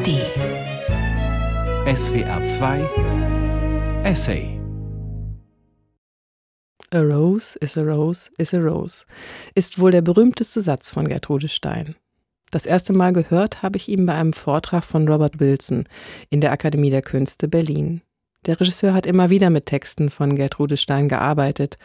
[0.00, 0.08] ARD
[1.94, 4.58] SWR 2 Essay
[6.90, 9.04] A rose is a rose is a rose
[9.54, 11.96] ist wohl der berühmteste Satz von Gertrude Stein.
[12.50, 15.84] Das erste Mal gehört habe ich ihn bei einem Vortrag von Robert Wilson
[16.30, 18.00] in der Akademie der Künste Berlin.
[18.46, 21.76] Der Regisseur hat immer wieder mit Texten von Gertrude Stein gearbeitet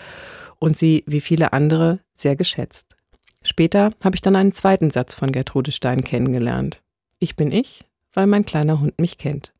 [0.59, 2.95] und sie, wie viele andere, sehr geschätzt.
[3.41, 6.81] Später habe ich dann einen zweiten Satz von Gertrude Stein kennengelernt.
[7.19, 7.83] Ich bin ich,
[8.15, 9.53] weil mein kleiner Hund mich kennt.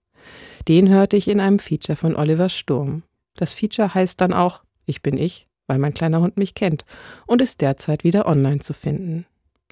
[0.68, 3.04] Den hörte ich in einem Feature von Oliver Sturm.
[3.36, 6.86] Das Feature heißt dann auch Ich bin ich, weil mein kleiner Hund mich kennt
[7.28, 9.26] und ist derzeit wieder online zu finden.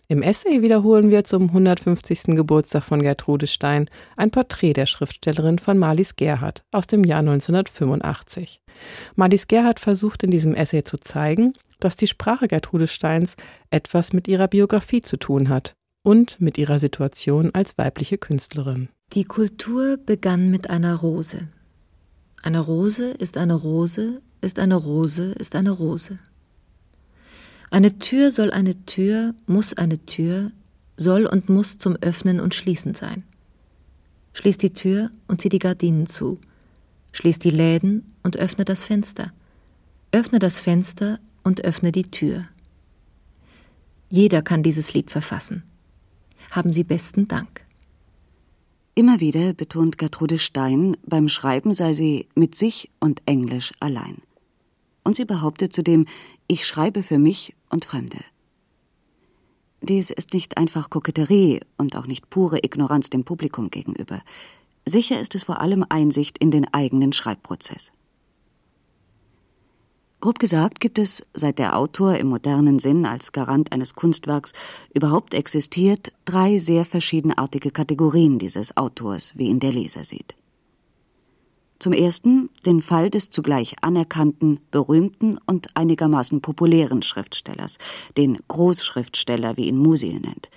[0.10, 2.36] Im Essay wiederholen wir zum 150.
[2.36, 8.62] Geburtstag von Gertrude Stein ein Porträt der Schriftstellerin von Marlies Gerhardt aus dem Jahr 1985.
[9.16, 13.36] Marlies Gerhardt versucht in diesem Essay zu zeigen, dass die Sprache Gertrude Steins
[13.72, 15.74] etwas mit ihrer Biografie zu tun hat
[16.04, 18.90] und mit ihrer Situation als weibliche Künstlerin.
[19.14, 21.48] Die Kultur begann mit einer Rose.
[22.44, 26.20] Eine Rose ist eine Rose, ist eine Rose, ist eine Rose.
[27.72, 30.52] Eine Tür soll eine Tür, muss eine Tür,
[30.98, 33.24] soll und muss zum Öffnen und Schließen sein.
[34.34, 36.40] Schließ die Tür und zieh die Gardinen zu.
[37.14, 39.32] Schließ die Läden und öffne das Fenster.
[40.12, 42.46] Öffne das Fenster und öffne die Tür.
[44.10, 45.64] Jeder kann dieses Lied verfassen.
[46.54, 47.66] Haben Sie besten Dank.
[48.94, 54.22] Immer wieder betont Gertrude Stein, beim Schreiben sei sie mit sich und Englisch allein.
[55.04, 56.06] Und sie behauptet zudem,
[56.46, 58.20] ich schreibe für mich und Fremde.
[59.82, 64.22] Dies ist nicht einfach Koketterie und auch nicht pure Ignoranz dem Publikum gegenüber.
[64.86, 67.92] Sicher ist es vor allem Einsicht in den eigenen Schreibprozess.
[70.24, 74.54] Grob gesagt gibt es, seit der Autor im modernen Sinn als Garant eines Kunstwerks
[74.94, 80.36] überhaupt existiert, drei sehr verschiedenartige Kategorien dieses Autors, wie ihn der Leser sieht.
[81.78, 87.78] Zum ersten den Fall des zugleich anerkannten, berühmten und einigermaßen populären Schriftstellers,
[88.16, 90.50] den Großschriftsteller, wie ihn Musil nennt.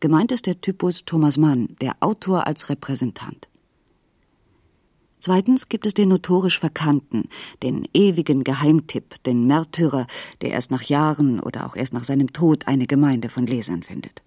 [0.00, 3.46] Gemeint ist der Typus Thomas Mann, der Autor als Repräsentant.
[5.24, 7.30] Zweitens gibt es den notorisch Verkannten,
[7.62, 10.06] den ewigen Geheimtipp, den Märtyrer,
[10.42, 14.20] der erst nach Jahren oder auch erst nach seinem Tod eine Gemeinde von Lesern findet.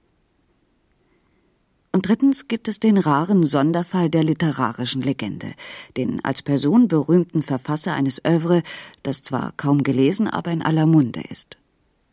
[1.92, 5.54] Und drittens gibt es den raren Sonderfall der literarischen Legende,
[5.98, 8.64] den als Person berühmten Verfasser eines Övre,
[9.04, 11.58] das zwar kaum gelesen, aber in aller Munde ist.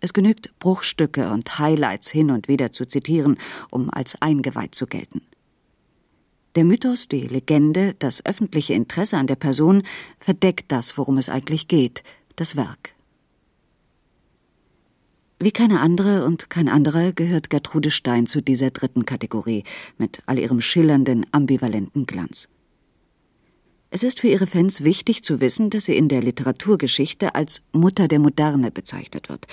[0.01, 3.39] Es genügt, Bruchstücke und Highlights hin und wieder zu zitieren,
[3.71, 5.23] um als eingeweiht zu gelten.
[6.55, 9.83] Der Mythos, die Legende, das öffentliche Interesse an der Person
[10.21, 12.05] verdeckt das, worum es eigentlich geht,
[12.37, 12.95] das Werk.
[15.41, 19.65] Wie keine andere und kein anderer gehört Gertrude Stein zu dieser dritten Kategorie
[19.99, 22.49] mit all ihrem schillernden, ambivalenten Glanz.
[23.91, 28.09] Es ist für ihre Fans wichtig zu wissen, dass sie in der Literaturgeschichte als Mutter
[28.09, 29.47] der Moderne bezeichnet wird,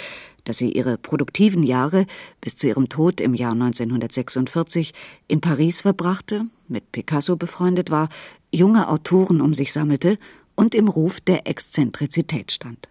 [0.44, 2.06] dass sie ihre produktiven Jahre
[2.40, 4.94] bis zu ihrem Tod im Jahr 1946
[5.28, 8.10] in Paris verbrachte, mit Picasso befreundet war,
[8.52, 10.18] junge Autoren um sich sammelte
[10.56, 12.90] und im Ruf der Exzentrizität stand.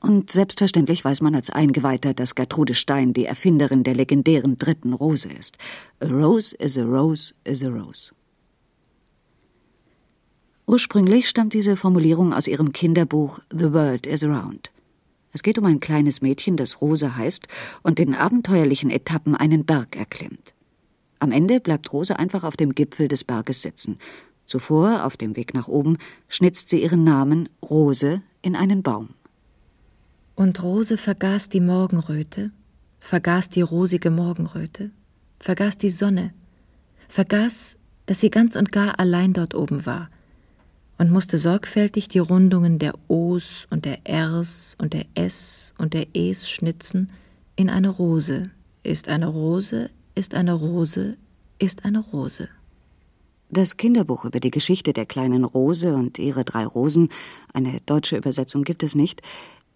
[0.00, 5.26] Und selbstverständlich weiß man als Eingeweihter, dass Gertrude Stein die Erfinderin der legendären dritten Rose
[5.28, 5.56] ist.
[6.00, 8.12] A rose is a rose is a rose.
[10.66, 14.73] Ursprünglich stammt diese Formulierung aus ihrem Kinderbuch The World is Around.
[15.34, 17.48] Es geht um ein kleines Mädchen, das Rose heißt
[17.82, 20.54] und in abenteuerlichen Etappen einen Berg erklimmt.
[21.18, 23.98] Am Ende bleibt Rose einfach auf dem Gipfel des Berges sitzen.
[24.46, 29.10] Zuvor, auf dem Weg nach oben, schnitzt sie ihren Namen Rose in einen Baum.
[30.36, 32.52] Und Rose vergaß die Morgenröte,
[33.00, 34.92] vergaß die rosige Morgenröte,
[35.40, 36.32] vergaß die Sonne,
[37.08, 40.10] vergaß, dass sie ganz und gar allein dort oben war,
[40.98, 46.06] und musste sorgfältig die Rundungen der O's und der R's und der S und der
[46.14, 47.12] E's schnitzen
[47.56, 48.50] in eine Rose.
[48.82, 51.16] Ist eine Rose, ist eine Rose,
[51.58, 52.48] ist eine Rose.
[53.50, 57.08] Das Kinderbuch über die Geschichte der kleinen Rose und ihre drei Rosen,
[57.52, 59.22] eine deutsche Übersetzung gibt es nicht,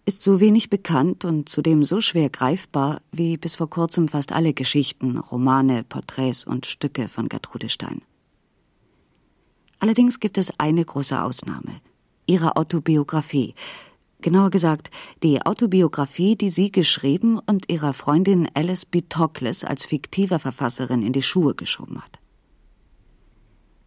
[0.05, 4.53] ist so wenig bekannt und zudem so schwer greifbar wie bis vor kurzem fast alle
[4.53, 8.01] Geschichten, Romane, Porträts und Stücke von Gertrude Stein.
[9.79, 11.81] Allerdings gibt es eine große Ausnahme.
[12.25, 13.55] Ihre Autobiografie.
[14.21, 14.91] Genauer gesagt,
[15.23, 19.01] die Autobiografie, die sie geschrieben und ihrer Freundin Alice B.
[19.01, 22.19] Tokles als fiktiver Verfasserin in die Schuhe geschoben hat.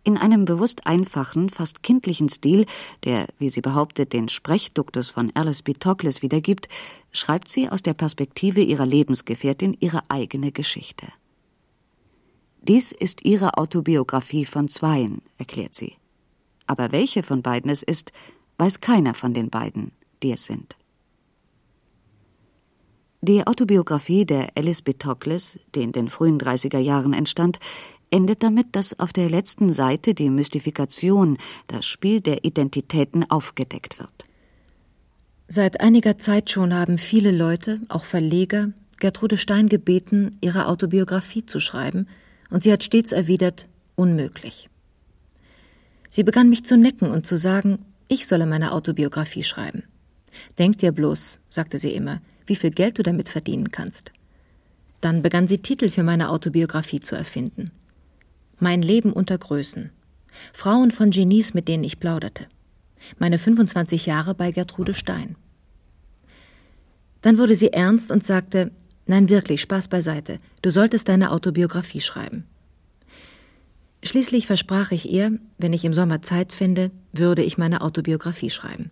[0.05, 2.67] In einem bewusst einfachen, fast kindlichen Stil,
[3.05, 5.75] der, wie sie behauptet, den Sprechduktus von Alice B.
[5.75, 6.69] Tokles wiedergibt,
[7.12, 11.06] schreibt sie aus der Perspektive ihrer Lebensgefährtin ihre eigene Geschichte.
[12.69, 15.94] Dies ist ihre Autobiografie von zweien, erklärt sie.
[16.69, 18.12] Aber welche von beiden es ist,
[18.59, 19.91] weiß keiner von den beiden,
[20.23, 20.76] die es sind.
[23.20, 24.94] Die Autobiografie der Alice B.
[24.94, 27.59] Toklas, die in den frühen 30er Jahren entstand,
[28.11, 34.12] endet damit, dass auf der letzten Seite die Mystifikation, das Spiel der Identitäten aufgedeckt wird.
[35.49, 41.59] Seit einiger Zeit schon haben viele Leute, auch Verleger, Gertrude Stein gebeten, ihre Autobiografie zu
[41.59, 42.06] schreiben,
[42.52, 43.66] und sie hat stets erwidert,
[43.96, 44.69] unmöglich.
[46.08, 47.78] Sie begann mich zu necken und zu sagen,
[48.08, 49.84] ich solle meine Autobiografie schreiben.
[50.58, 54.12] Denk dir bloß, sagte sie immer, wie viel Geld du damit verdienen kannst.
[55.00, 57.70] Dann begann sie Titel für meine Autobiografie zu erfinden.
[58.58, 59.90] Mein Leben unter Größen.
[60.52, 62.46] Frauen von Genies, mit denen ich plauderte.
[63.19, 65.37] Meine 25 Jahre bei Gertrude Stein.
[67.22, 68.70] Dann wurde sie ernst und sagte,
[69.06, 72.44] nein wirklich, Spaß beiseite, du solltest deine Autobiografie schreiben.
[74.04, 78.90] Schließlich versprach ich ihr, wenn ich im Sommer Zeit finde, würde ich meine Autobiografie schreiben.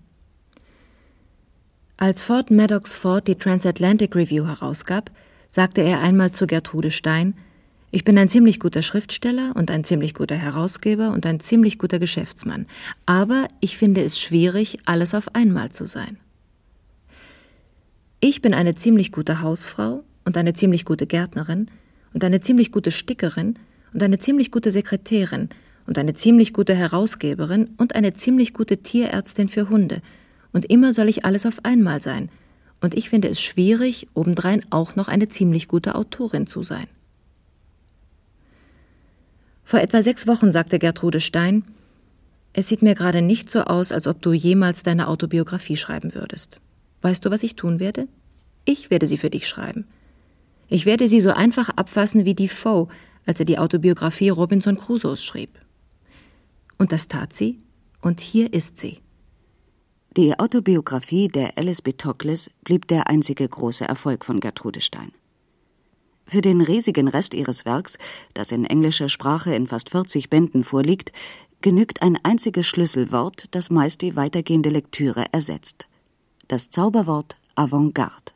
[1.96, 5.10] Als Ford Maddox Ford die Transatlantic Review herausgab,
[5.48, 7.34] sagte er einmal zu Gertrude Stein,
[7.90, 11.98] ich bin ein ziemlich guter Schriftsteller und ein ziemlich guter Herausgeber und ein ziemlich guter
[11.98, 12.66] Geschäftsmann,
[13.04, 16.18] aber ich finde es schwierig, alles auf einmal zu sein.
[18.22, 21.70] Ich bin eine ziemlich gute Hausfrau und eine ziemlich gute Gärtnerin
[22.12, 23.58] und eine ziemlich gute Stickerin
[23.94, 25.48] und eine ziemlich gute Sekretärin
[25.86, 30.02] und eine ziemlich gute Herausgeberin und eine ziemlich gute Tierärztin für Hunde
[30.52, 32.28] und immer soll ich alles auf einmal sein.
[32.82, 36.88] Und ich finde es schwierig, obendrein auch noch eine ziemlich gute Autorin zu sein.
[39.64, 41.64] Vor etwa sechs Wochen sagte Gertrude Stein,
[42.52, 46.60] es sieht mir gerade nicht so aus, als ob du jemals deine Autobiografie schreiben würdest.
[47.02, 48.08] Weißt du, was ich tun werde?
[48.64, 49.86] Ich werde sie für dich schreiben.
[50.68, 52.88] Ich werde sie so einfach abfassen wie Defoe,
[53.26, 55.58] als er die Autobiografie Robinson Crusoes schrieb.
[56.78, 57.58] Und das tat sie,
[58.00, 59.00] und hier ist sie.
[60.16, 61.92] Die Autobiografie der Alice B.
[61.92, 65.12] Toklas blieb der einzige große Erfolg von Gertrude Stein.
[66.26, 67.98] Für den riesigen Rest ihres Werks,
[68.34, 71.12] das in englischer Sprache in fast 40 Bänden vorliegt,
[71.60, 75.88] genügt ein einziges Schlüsselwort, das meist die weitergehende Lektüre ersetzt.
[76.50, 78.32] Das Zauberwort Avantgarde.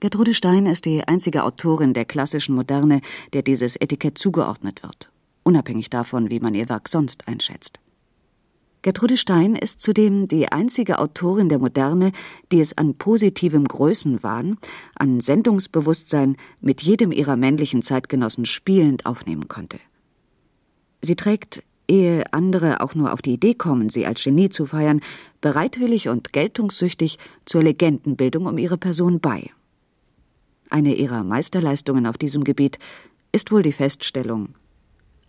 [0.00, 3.02] Gertrude Stein ist die einzige Autorin der klassischen Moderne,
[3.34, 5.10] der dieses Etikett zugeordnet wird,
[5.42, 7.80] unabhängig davon, wie man ihr Werk sonst einschätzt.
[8.80, 12.12] Gertrude Stein ist zudem die einzige Autorin der Moderne,
[12.50, 14.56] die es an positivem Größenwahn,
[14.94, 19.78] an Sendungsbewusstsein mit jedem ihrer männlichen Zeitgenossen spielend aufnehmen konnte.
[21.02, 25.00] Sie trägt, ehe andere auch nur auf die Idee kommen, sie als Genie zu feiern,
[25.40, 29.50] bereitwillig und geltungssüchtig zur Legendenbildung um ihre Person bei.
[30.70, 32.78] Eine ihrer Meisterleistungen auf diesem Gebiet
[33.32, 34.54] ist wohl die Feststellung,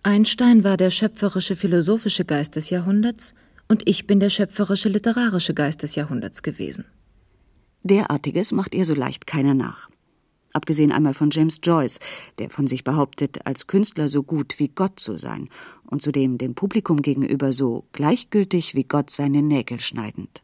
[0.04, 3.36] Einstein war der schöpferische philosophische Geist des Jahrhunderts
[3.68, 6.86] und ich bin der schöpferische literarische Geist des Jahrhunderts gewesen.
[7.84, 9.91] Derartiges macht ihr so leicht keiner nach.
[10.54, 12.00] Abgesehen einmal von James Joyce,
[12.38, 15.50] der von sich behauptet, als Künstler so gut wie Gott zu sein
[15.86, 20.44] und zudem dem Publikum gegenüber so gleichgültig wie Gott seine Nägel schneidend.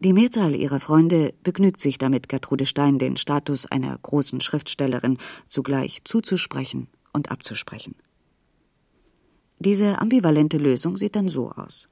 [0.00, 5.16] Die Mehrzahl ihrer Freunde begnügt sich damit, Gertrude Stein den Status einer großen Schriftstellerin
[5.48, 7.94] zugleich zuzusprechen und abzusprechen.
[9.58, 11.88] Diese ambivalente Lösung sieht dann so aus.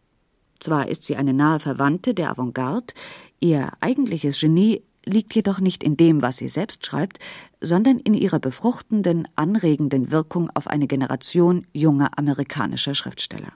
[0.60, 2.92] Zwar ist sie eine nahe Verwandte der Avantgarde,
[3.40, 7.18] ihr eigentliches Genie liegt jedoch nicht in dem, was sie selbst schreibt,
[7.60, 13.52] sondern in ihrer befruchtenden, anregenden Wirkung auf eine Generation junger amerikanischer Schriftsteller.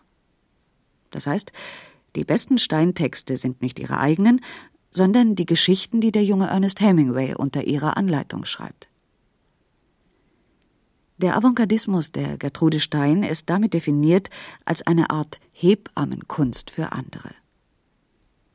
[1.10, 1.52] Das heißt,
[2.16, 4.40] die besten Steintexte sind nicht ihre eigenen,
[4.90, 8.88] sondern die Geschichten, die der junge Ernest Hemingway unter ihrer Anleitung schreibt.
[11.18, 14.28] Der Avantgardismus der Gertrude Stein ist damit definiert
[14.64, 17.30] als eine Art Hebammenkunst für andere.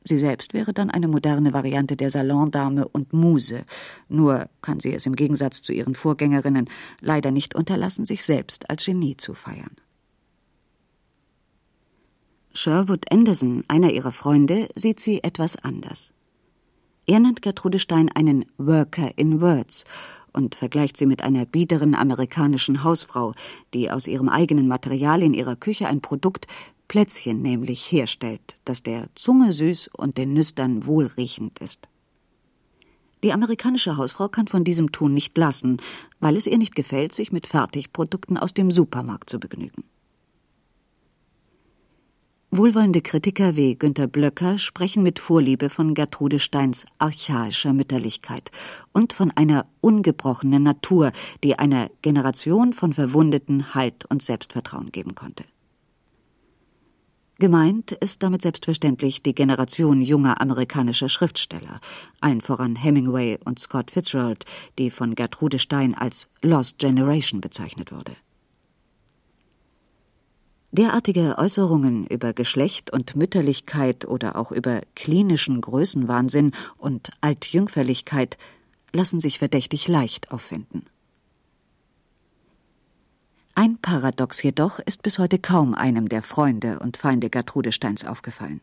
[0.04, 3.66] Sie selbst wäre dann eine moderne Variante der Salondame und Muse,
[4.10, 6.70] nur kann sie es im Gegensatz zu ihren Vorgängerinnen
[7.02, 9.76] leider nicht unterlassen, sich selbst als Genie zu feiern.
[12.54, 16.12] Sherwood Anderson, einer ihrer Freunde, sieht sie etwas anders.
[17.06, 19.86] Er nennt Gertrude Stein einen Worker in Words
[20.34, 23.34] und vergleicht sie mit einer biederen amerikanischen Hausfrau,
[23.74, 26.48] die aus ihrem eigenen Material in ihrer Küche ein Produkt,
[26.92, 31.88] Plätzchen nämlich, herstellt, das der Zunge süß und den Nüstern wohlriechend ist.
[33.24, 35.78] Die amerikanische Hausfrau kann von diesem Tun nicht lassen,
[36.20, 39.86] weil es ihr nicht gefällt, sich mit Fertigprodukten aus dem Supermarkt zu begnügen.
[42.50, 48.52] Wohlwollende Kritiker wie Günter Blöcker sprechen mit Vorliebe von Gertrude Steins archaischer Mütterlichkeit
[48.92, 55.46] und von einer ungebrochenen Natur, die einer Generation von Verwundeten Halt und Selbstvertrauen geben konnte.
[57.42, 61.82] Gemeint ist damit selbstverständlich die Generation junger amerikanischer Schriftsteller,
[62.20, 64.46] allen voran Hemingway und Scott Fitzgerald,
[64.78, 68.12] die von Gertrude Stein als Lost Generation bezeichnet wurde.
[70.72, 78.38] Derartige Äußerungen über Geschlecht und Mütterlichkeit oder auch über klinischen Größenwahnsinn und Altjüngferlichkeit
[78.94, 80.86] lassen sich verdächtig leicht auffinden.
[83.64, 88.60] Ein Paradox jedoch ist bis heute kaum einem der Freunde und Feinde Gertrude Steins aufgefallen.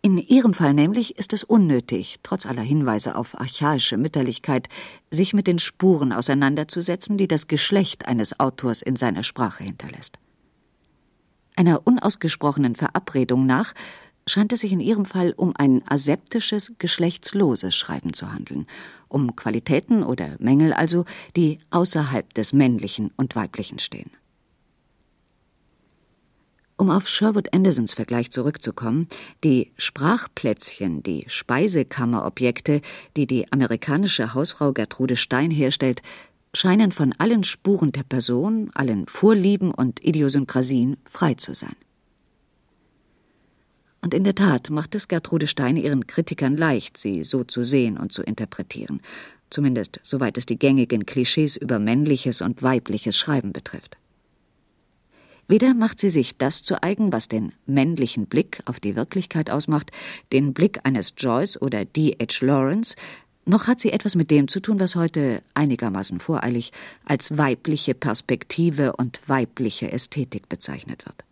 [0.00, 4.70] In ihrem Fall nämlich ist es unnötig, trotz aller Hinweise auf archaische Mütterlichkeit,
[5.10, 10.18] sich mit den Spuren auseinanderzusetzen, die das Geschlecht eines Autors in seiner Sprache hinterlässt.
[11.54, 13.74] Einer unausgesprochenen Verabredung nach
[14.26, 18.66] scheint es sich in ihrem Fall um ein aseptisches, geschlechtsloses Schreiben zu handeln,
[19.12, 21.04] um Qualitäten oder Mängel also,
[21.36, 24.10] die außerhalb des Männlichen und Weiblichen stehen.
[26.76, 29.06] Um auf Sherwood Andersons Vergleich zurückzukommen,
[29.44, 32.80] die Sprachplätzchen, die Speisekammerobjekte,
[33.16, 36.02] die die amerikanische Hausfrau Gertrude Stein herstellt,
[36.54, 41.76] scheinen von allen Spuren der Person, allen Vorlieben und Idiosynkrasien frei zu sein.
[44.02, 47.96] Und in der Tat macht es Gertrude Stein ihren Kritikern leicht, sie so zu sehen
[47.96, 49.00] und zu interpretieren,
[49.48, 53.96] zumindest soweit es die gängigen Klischees über männliches und weibliches Schreiben betrifft.
[55.46, 59.92] Weder macht sie sich das zu eigen, was den männlichen Blick auf die Wirklichkeit ausmacht,
[60.32, 62.44] den Blick eines Joyce oder D.H.
[62.44, 62.96] Lawrence,
[63.44, 66.72] noch hat sie etwas mit dem zu tun, was heute einigermaßen voreilig
[67.04, 71.24] als weibliche Perspektive und weibliche Ästhetik bezeichnet wird.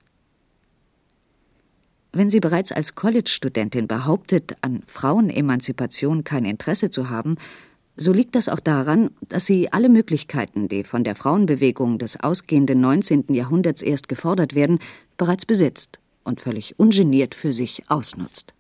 [2.13, 7.37] Wenn sie bereits als College-Studentin behauptet, an Frauenemanzipation kein Interesse zu haben,
[7.97, 12.81] so liegt das auch daran, dass sie alle Möglichkeiten, die von der Frauenbewegung des ausgehenden
[12.81, 13.27] 19.
[13.35, 14.79] Jahrhunderts erst gefordert werden,
[15.19, 18.55] bereits besitzt und völlig ungeniert für sich ausnutzt.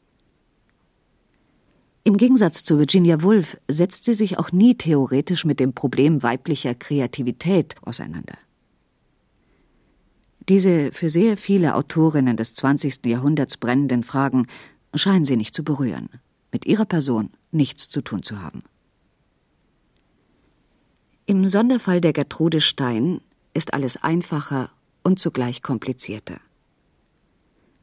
[2.04, 6.74] Im Gegensatz zu Virginia Woolf setzt sie sich auch nie theoretisch mit dem Problem weiblicher
[6.74, 8.38] Kreativität auseinander.
[10.50, 13.06] Diese für sehr viele Autorinnen des 20.
[13.06, 14.48] Jahrhunderts brennenden Fragen
[14.96, 16.08] scheinen sie nicht zu berühren,
[16.50, 18.64] mit ihrer Person nichts zu tun zu haben.
[21.26, 23.20] Im Sonderfall der Gertrude Stein
[23.54, 24.70] ist alles einfacher
[25.04, 26.40] und zugleich komplizierter.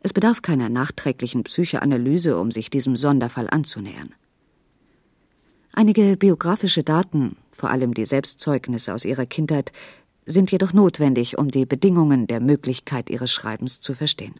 [0.01, 4.13] Es bedarf keiner nachträglichen Psychoanalyse, um sich diesem Sonderfall anzunähern.
[5.71, 9.71] Einige biografische Daten, vor allem die Selbstzeugnisse aus ihrer Kindheit,
[10.27, 14.35] sind jedoch notwendig, um die Bedingungen der Möglichkeit ihres Schreibens zu verstehen.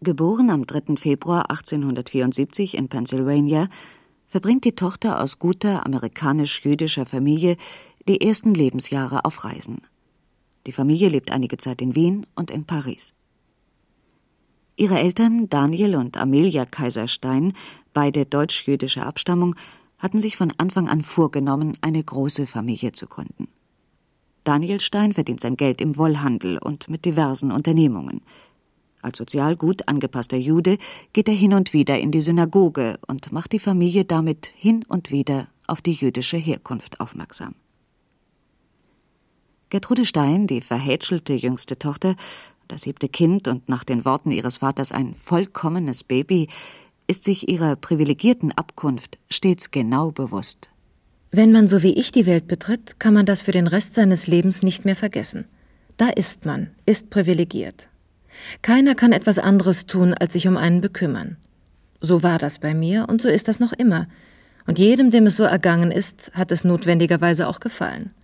[0.00, 0.96] Geboren am 3.
[0.96, 3.68] Februar 1874 in Pennsylvania,
[4.26, 7.56] verbringt die Tochter aus guter amerikanisch-jüdischer Familie
[8.08, 9.80] die ersten Lebensjahre auf Reisen.
[10.66, 13.14] Die Familie lebt einige Zeit in Wien und in Paris.
[14.76, 17.54] Ihre Eltern Daniel und Amelia Kaiserstein,
[17.94, 19.56] beide deutsch-jüdischer Abstammung,
[19.98, 23.48] hatten sich von Anfang an vorgenommen, eine große Familie zu gründen.
[24.46, 28.20] Daniel Stein verdient sein Geld im Wollhandel und mit diversen Unternehmungen.
[29.02, 30.78] Als sozial gut angepasster Jude
[31.12, 35.10] geht er hin und wieder in die Synagoge und macht die Familie damit hin und
[35.10, 37.56] wieder auf die jüdische Herkunft aufmerksam.
[39.68, 42.14] Gertrude Stein, die verhätschelte jüngste Tochter,
[42.68, 46.48] das siebte Kind und nach den Worten ihres Vaters ein vollkommenes Baby,
[47.08, 50.68] ist sich ihrer privilegierten Abkunft stets genau bewusst.
[51.36, 54.26] Wenn man so wie ich die Welt betritt, kann man das für den Rest seines
[54.26, 55.44] Lebens nicht mehr vergessen.
[55.98, 57.90] Da ist man, ist privilegiert.
[58.62, 61.36] Keiner kann etwas anderes tun, als sich um einen bekümmern.
[62.00, 64.08] So war das bei mir und so ist das noch immer.
[64.66, 68.14] Und jedem, dem es so ergangen ist, hat es notwendigerweise auch gefallen.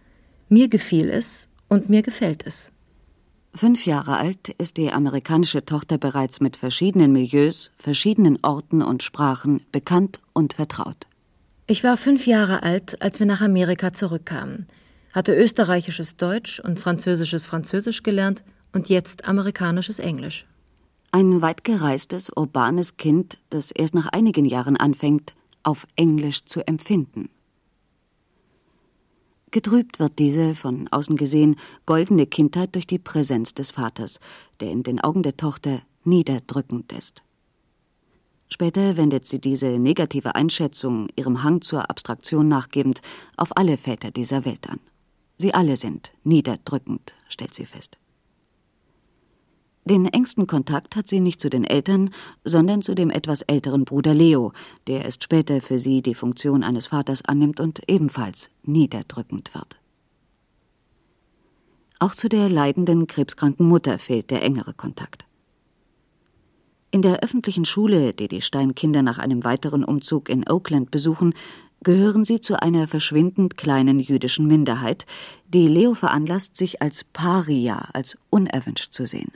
[0.48, 2.72] Mir gefiel es und mir gefällt es.
[3.54, 9.60] Fünf Jahre alt ist die amerikanische Tochter bereits mit verschiedenen Milieus, verschiedenen Orten und Sprachen
[9.70, 11.06] bekannt und vertraut.
[11.66, 14.66] Ich war fünf Jahre alt, als wir nach Amerika zurückkamen,
[15.12, 18.42] hatte österreichisches Deutsch und französisches Französisch gelernt
[18.72, 20.46] und jetzt amerikanisches Englisch.
[21.12, 27.28] Ein weit gereistes, urbanes Kind, das erst nach einigen Jahren anfängt, auf Englisch zu empfinden.
[29.52, 34.18] Getrübt wird diese, von außen gesehen, goldene Kindheit durch die Präsenz des Vaters,
[34.60, 37.22] der in den Augen der Tochter niederdrückend ist.
[38.52, 43.00] Später wendet sie diese negative Einschätzung, ihrem Hang zur Abstraktion nachgebend,
[43.38, 44.78] auf alle Väter dieser Welt an.
[45.38, 47.96] Sie alle sind niederdrückend, stellt sie fest.
[49.86, 52.10] Den engsten Kontakt hat sie nicht zu den Eltern,
[52.44, 54.52] sondern zu dem etwas älteren Bruder Leo,
[54.86, 59.80] der erst später für sie die Funktion eines Vaters annimmt und ebenfalls niederdrückend wird.
[62.00, 65.24] Auch zu der leidenden, krebskranken Mutter fehlt der engere Kontakt.
[66.92, 71.32] In der öffentlichen Schule, die die Steinkinder nach einem weiteren Umzug in Oakland besuchen,
[71.82, 75.06] gehören sie zu einer verschwindend kleinen jüdischen Minderheit,
[75.48, 79.32] die Leo veranlasst, sich als Paria, als unerwünscht zu sehen.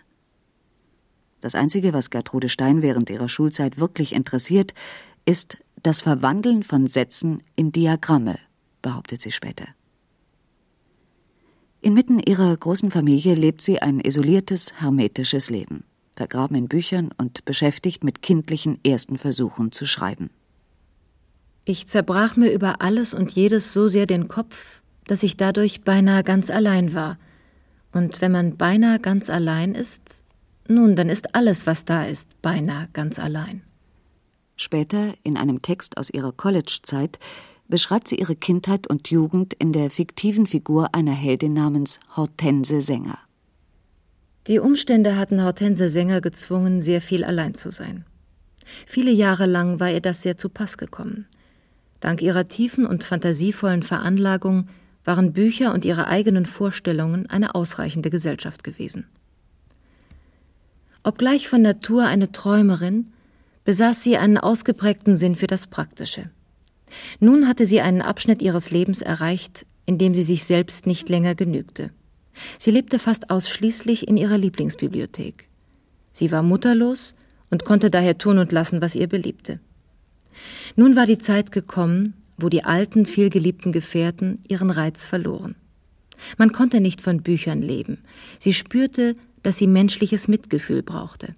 [1.41, 4.75] Das Einzige, was Gertrude Stein während ihrer Schulzeit wirklich interessiert,
[5.25, 8.39] ist das Verwandeln von Sätzen in Diagramme,
[8.83, 9.67] behauptet sie später.
[11.81, 15.85] Inmitten ihrer großen Familie lebt sie ein isoliertes, hermetisches Leben,
[16.16, 20.30] vergraben in Büchern und beschäftigt mit kindlichen ersten Versuchen zu schreiben.
[21.64, 26.25] Ich zerbrach mir über alles und jedes so sehr den Kopf, dass ich dadurch beinahe
[26.25, 27.18] ganz allein war.
[27.92, 30.23] Und wenn man beinahe ganz allein ist,
[30.68, 33.62] nun, dann ist alles, was da ist, beinahe ganz allein.
[34.56, 37.18] Später, in einem Text aus ihrer College-Zeit,
[37.68, 43.18] beschreibt sie ihre Kindheit und Jugend in der fiktiven Figur einer Heldin namens Hortense Sänger.
[44.47, 48.05] Die Umstände hatten Hortense Sänger gezwungen, sehr viel allein zu sein.
[48.87, 51.26] Viele Jahre lang war ihr das sehr zu Pass gekommen.
[52.00, 54.69] Dank ihrer tiefen und fantasievollen Veranlagung
[55.05, 59.07] waren Bücher und ihre eigenen Vorstellungen eine ausreichende Gesellschaft gewesen.
[61.03, 63.11] Obgleich von Natur eine Träumerin,
[63.65, 66.31] besaß sie einen ausgeprägten Sinn für das Praktische.
[67.19, 71.35] Nun hatte sie einen Abschnitt ihres Lebens erreicht, in dem sie sich selbst nicht länger
[71.35, 71.91] genügte.
[72.59, 75.49] Sie lebte fast ausschließlich in ihrer Lieblingsbibliothek.
[76.12, 77.14] Sie war mutterlos
[77.50, 79.61] und konnte daher tun und lassen, was ihr beliebte.
[80.75, 85.55] Nun war die Zeit gekommen, wo die alten, vielgeliebten Gefährten ihren Reiz verloren.
[86.38, 87.99] Man konnte nicht von Büchern leben.
[88.38, 91.35] Sie spürte, dass sie menschliches Mitgefühl brauchte.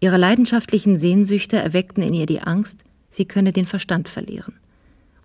[0.00, 4.54] Ihre leidenschaftlichen Sehnsüchte erweckten in ihr die Angst, sie könne den Verstand verlieren.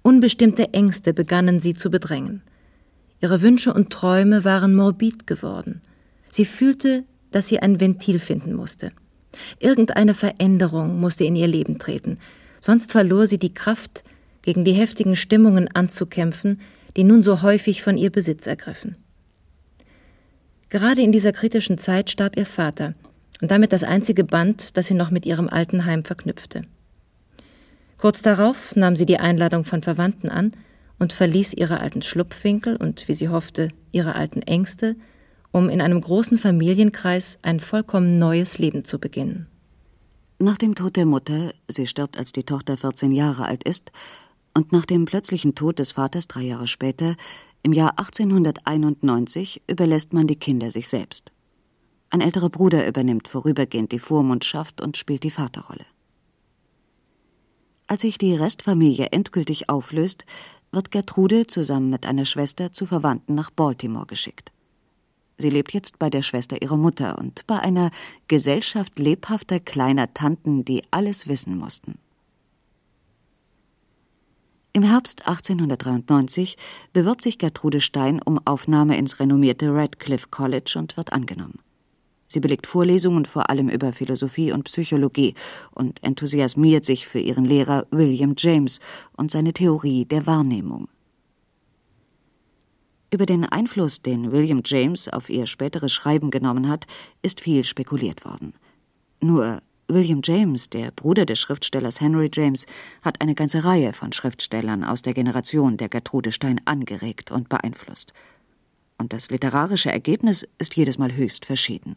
[0.01, 2.41] Unbestimmte Ängste begannen sie zu bedrängen.
[3.21, 5.81] Ihre Wünsche und Träume waren morbid geworden.
[6.29, 8.91] Sie fühlte, dass sie ein Ventil finden musste.
[9.59, 12.17] Irgendeine Veränderung musste in ihr Leben treten,
[12.59, 14.03] sonst verlor sie die Kraft,
[14.41, 16.59] gegen die heftigen Stimmungen anzukämpfen,
[16.97, 18.95] die nun so häufig von ihr Besitz ergriffen.
[20.69, 22.95] Gerade in dieser kritischen Zeit starb ihr Vater
[23.41, 26.63] und damit das einzige Band, das sie noch mit ihrem alten Heim verknüpfte.
[27.97, 30.53] Kurz darauf nahm sie die Einladung von Verwandten an
[31.01, 34.95] und verließ ihre alten Schlupfwinkel und, wie sie hoffte, ihre alten Ängste,
[35.51, 39.47] um in einem großen Familienkreis ein vollkommen neues Leben zu beginnen.
[40.37, 43.91] Nach dem Tod der Mutter, sie stirbt, als die Tochter 14 Jahre alt ist,
[44.53, 47.15] und nach dem plötzlichen Tod des Vaters drei Jahre später,
[47.63, 51.31] im Jahr 1891, überlässt man die Kinder sich selbst.
[52.11, 55.85] Ein älterer Bruder übernimmt vorübergehend die Vormundschaft und spielt die Vaterrolle.
[57.87, 60.25] Als sich die Restfamilie endgültig auflöst,
[60.71, 64.51] wird Gertrude zusammen mit einer Schwester zu Verwandten nach Baltimore geschickt.
[65.37, 67.91] Sie lebt jetzt bei der Schwester ihrer Mutter und bei einer
[68.27, 71.97] Gesellschaft lebhafter kleiner Tanten, die alles wissen mussten.
[74.73, 76.55] Im Herbst 1893
[76.93, 81.59] bewirbt sich Gertrude Stein um Aufnahme ins renommierte Radcliffe College und wird angenommen.
[82.31, 85.35] Sie belegt Vorlesungen vor allem über Philosophie und Psychologie
[85.71, 88.79] und enthusiasmiert sich für ihren Lehrer William James
[89.17, 90.87] und seine Theorie der Wahrnehmung.
[93.13, 96.87] Über den Einfluss, den William James auf ihr späteres Schreiben genommen hat,
[97.21, 98.53] ist viel spekuliert worden.
[99.19, 102.65] Nur William James, der Bruder des Schriftstellers Henry James,
[103.01, 108.13] hat eine ganze Reihe von Schriftstellern aus der Generation der Gertrude Stein angeregt und beeinflusst.
[108.97, 111.95] Und das literarische Ergebnis ist jedes Mal höchst verschieden.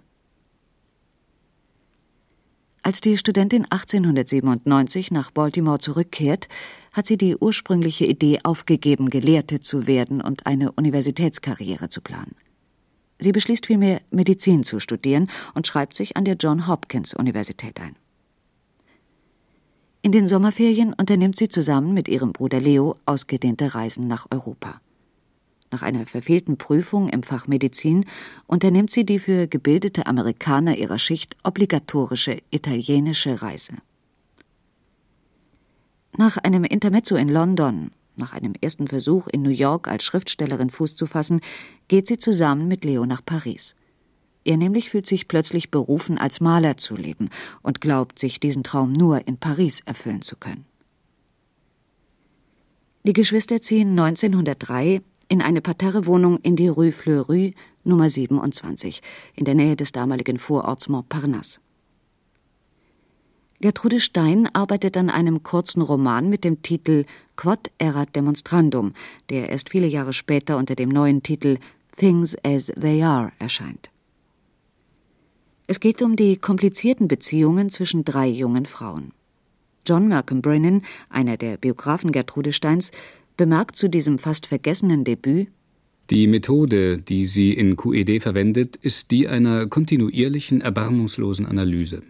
[2.87, 6.49] Als die Studentin 1897 nach Baltimore zurückkehrt,
[6.92, 12.37] hat sie die ursprüngliche Idee aufgegeben, Gelehrte zu werden und eine Universitätskarriere zu planen.
[13.18, 17.97] Sie beschließt vielmehr, Medizin zu studieren und schreibt sich an der John Hopkins Universität ein.
[20.03, 24.83] In den Sommerferien unternimmt sie zusammen mit ihrem Bruder Leo ausgedehnte Reisen nach Europa.
[25.74, 28.04] Nach einer verfehlten Prüfung im Fach Medizin
[28.46, 33.72] unternimmt sie die für gebildete Amerikaner ihrer Schicht obligatorische italienische Reise.
[36.16, 40.94] Nach einem Intermezzo in London, nach einem ersten Versuch in New York als Schriftstellerin Fuß
[40.94, 41.40] zu fassen,
[41.88, 43.74] geht sie zusammen mit Leo nach Paris.
[44.44, 47.30] Er nämlich fühlt sich plötzlich berufen, als Maler zu leben
[47.62, 50.66] und glaubt, sich diesen Traum nur in Paris erfüllen zu können.
[53.02, 59.02] Die Geschwister ziehen 1903 in eine Parterrewohnung in die Rue Fleury Nummer 27,
[59.34, 61.60] in der Nähe des damaligen Vororts Montparnasse.
[63.60, 67.06] Gertrude Stein arbeitet an einem kurzen Roman mit dem Titel
[67.37, 68.92] Quod erat demonstrandum,
[69.30, 71.58] der erst viele Jahre später unter dem neuen Titel
[71.96, 73.90] Things as They Are erscheint.
[75.66, 79.12] Es geht um die komplizierten Beziehungen zwischen drei jungen Frauen.
[79.87, 82.90] John Malcolm Brennan, einer der Biografen Gertrude Steins,
[83.37, 85.49] bemerkt zu diesem fast vergessenen Debüt
[86.11, 92.03] Die Methode, die sie in QED verwendet, ist die einer kontinuierlichen, erbarmungslosen Analyse.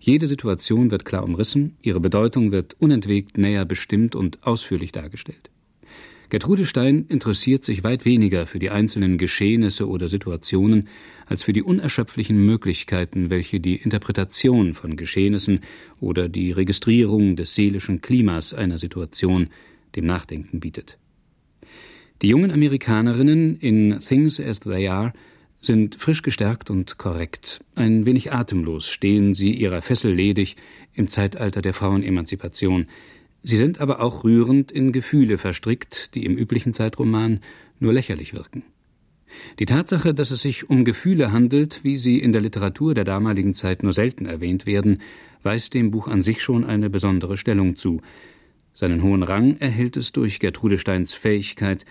[0.00, 5.50] Jede Situation wird klar umrissen, ihre Bedeutung wird unentwegt näher bestimmt und ausführlich dargestellt.
[6.32, 10.88] Gertrude Stein interessiert sich weit weniger für die einzelnen Geschehnisse oder Situationen
[11.26, 15.60] als für die unerschöpflichen Möglichkeiten, welche die Interpretation von Geschehnissen
[16.00, 19.48] oder die Registrierung des seelischen Klimas einer Situation
[19.96, 20.98] dem Nachdenken bietet.
[22.22, 25.12] Die jungen Amerikanerinnen in Things as They Are
[25.60, 27.60] sind frisch gestärkt und korrekt.
[27.74, 30.56] Ein wenig atemlos stehen sie ihrer Fessel ledig
[30.94, 32.86] im Zeitalter der Frauenemanzipation.
[33.42, 37.40] Sie sind aber auch rührend in Gefühle verstrickt, die im üblichen Zeitroman
[37.80, 38.64] nur lächerlich wirken.
[39.58, 43.54] Die Tatsache, dass es sich um Gefühle handelt, wie sie in der Literatur der damaligen
[43.54, 45.00] Zeit nur selten erwähnt werden,
[45.42, 48.00] weist dem Buch an sich schon eine besondere Stellung zu.
[48.74, 51.84] Seinen hohen Rang erhält es durch Gertrude Steins Fähigkeit,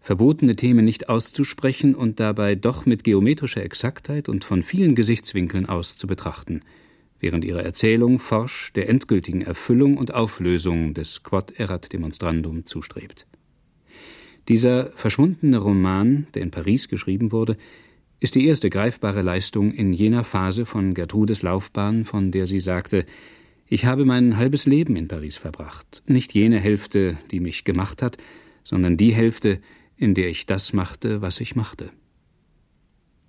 [0.00, 5.96] verbotene Themen nicht auszusprechen und dabei doch mit geometrischer Exaktheit und von vielen Gesichtswinkeln aus
[5.96, 6.62] zu betrachten,
[7.18, 13.26] während ihre Erzählung forsch der endgültigen Erfüllung und Auflösung des Quod erat demonstrandum zustrebt.
[14.48, 17.56] Dieser verschwundene Roman, der in Paris geschrieben wurde,
[18.20, 23.04] ist die erste greifbare Leistung in jener Phase von Gertrudes Laufbahn, von der sie sagte,
[23.68, 28.16] ich habe mein halbes Leben in Paris verbracht, nicht jene Hälfte, die mich gemacht hat,
[28.64, 29.60] sondern die Hälfte,
[29.96, 31.90] in der ich das machte, was ich machte.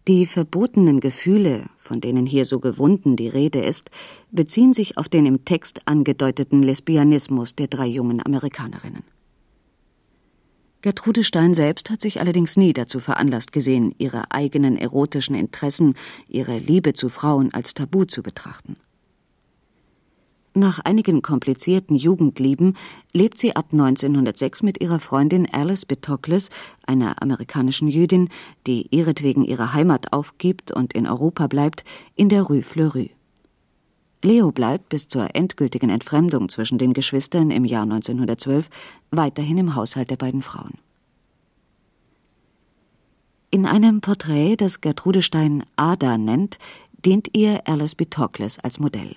[0.08, 3.91] Die verbotenen Gefühle, von denen hier so gewunden die Rede ist,
[4.32, 9.04] beziehen sich auf den im Text angedeuteten Lesbianismus der drei jungen Amerikanerinnen.
[10.82, 15.95] Gertrude Stein selbst hat sich allerdings nie dazu veranlasst gesehen, ihre eigenen erotischen Interessen,
[16.30, 18.78] ihre Liebe zu Frauen als Tabu zu betrachten.
[20.60, 22.76] Nach einigen komplizierten Jugendlieben
[23.13, 26.50] lebt sie ab 1906 mit ihrer Freundin Alice Bitokles,
[26.86, 28.28] einer amerikanischen Jüdin,
[28.67, 31.86] die ihretwegen ihre Heimat aufgibt und in Europa bleibt,
[32.17, 33.12] in der Rue Fleury.
[34.22, 38.69] Leo bleibt bis zur endgültigen Entfremdung zwischen den Geschwistern im Jahr 1912
[39.12, 40.74] weiterhin im Haushalt der beiden Frauen.
[43.50, 46.60] In einem Porträt, das Gertrude Stein Ada nennt,
[47.06, 49.15] dient ihr Alice Bitokles als Modell.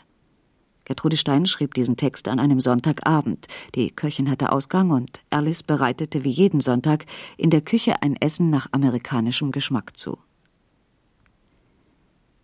[0.92, 3.46] Gertrude Stein schrieb diesen Text an einem Sonntagabend.
[3.74, 7.06] Die Köchin hatte Ausgang und Alice bereitete wie jeden Sonntag
[7.38, 10.18] in der Küche ein Essen nach amerikanischem Geschmack zu.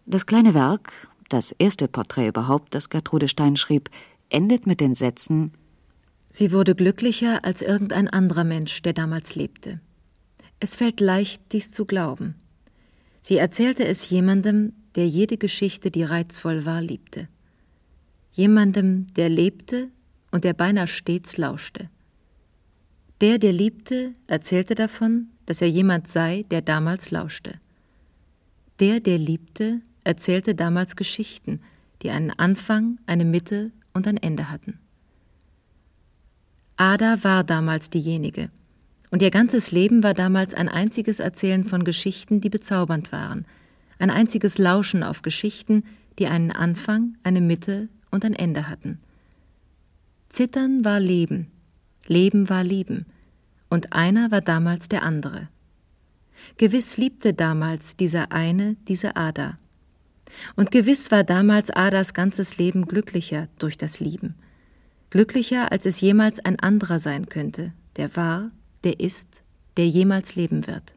[0.07, 3.91] Das kleine Werk, das erste Porträt überhaupt, das Gertrude Stein schrieb,
[4.31, 5.53] endet mit den Sätzen
[6.31, 9.83] Sie wurde glücklicher als irgendein anderer Mensch, der damals lebte.
[10.59, 12.35] Es fällt leicht, dies zu glauben.
[13.21, 17.29] Sie erzählte es jemandem, der jede Geschichte, die reizvoll war, liebte
[18.39, 19.89] jemandem, der lebte
[20.31, 21.91] und der beinahe stets lauschte.
[23.21, 27.55] Der, der liebte, erzählte davon, dass er jemand sei, der damals lauschte.
[28.79, 31.61] Der, der liebte, erzählte damals Geschichten,
[32.03, 34.79] die einen Anfang, eine Mitte und ein Ende hatten.
[36.77, 38.51] Ada war damals diejenige,
[39.11, 43.47] und ihr ganzes Leben war damals ein einziges Erzählen von Geschichten, die bezaubernd waren,
[43.99, 45.83] ein einziges Lauschen auf Geschichten,
[46.21, 48.99] die einen Anfang, eine Mitte und ein Ende hatten.
[50.29, 51.51] Zittern war Leben,
[52.07, 53.07] Leben war Lieben,
[53.71, 55.49] und einer war damals der andere.
[56.57, 59.59] Gewiss liebte damals dieser eine diese Ada.
[60.57, 64.35] Und gewiss war damals Adas ganzes Leben glücklicher durch das Lieben,
[65.11, 68.51] glücklicher, als es jemals ein anderer sein könnte, der war,
[68.85, 69.43] der ist,
[69.77, 70.95] der jemals leben wird.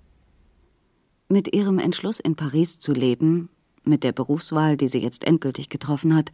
[1.29, 3.49] Mit ihrem Entschluss, in Paris zu leben,
[3.83, 6.31] mit der Berufswahl, die sie jetzt endgültig getroffen hat,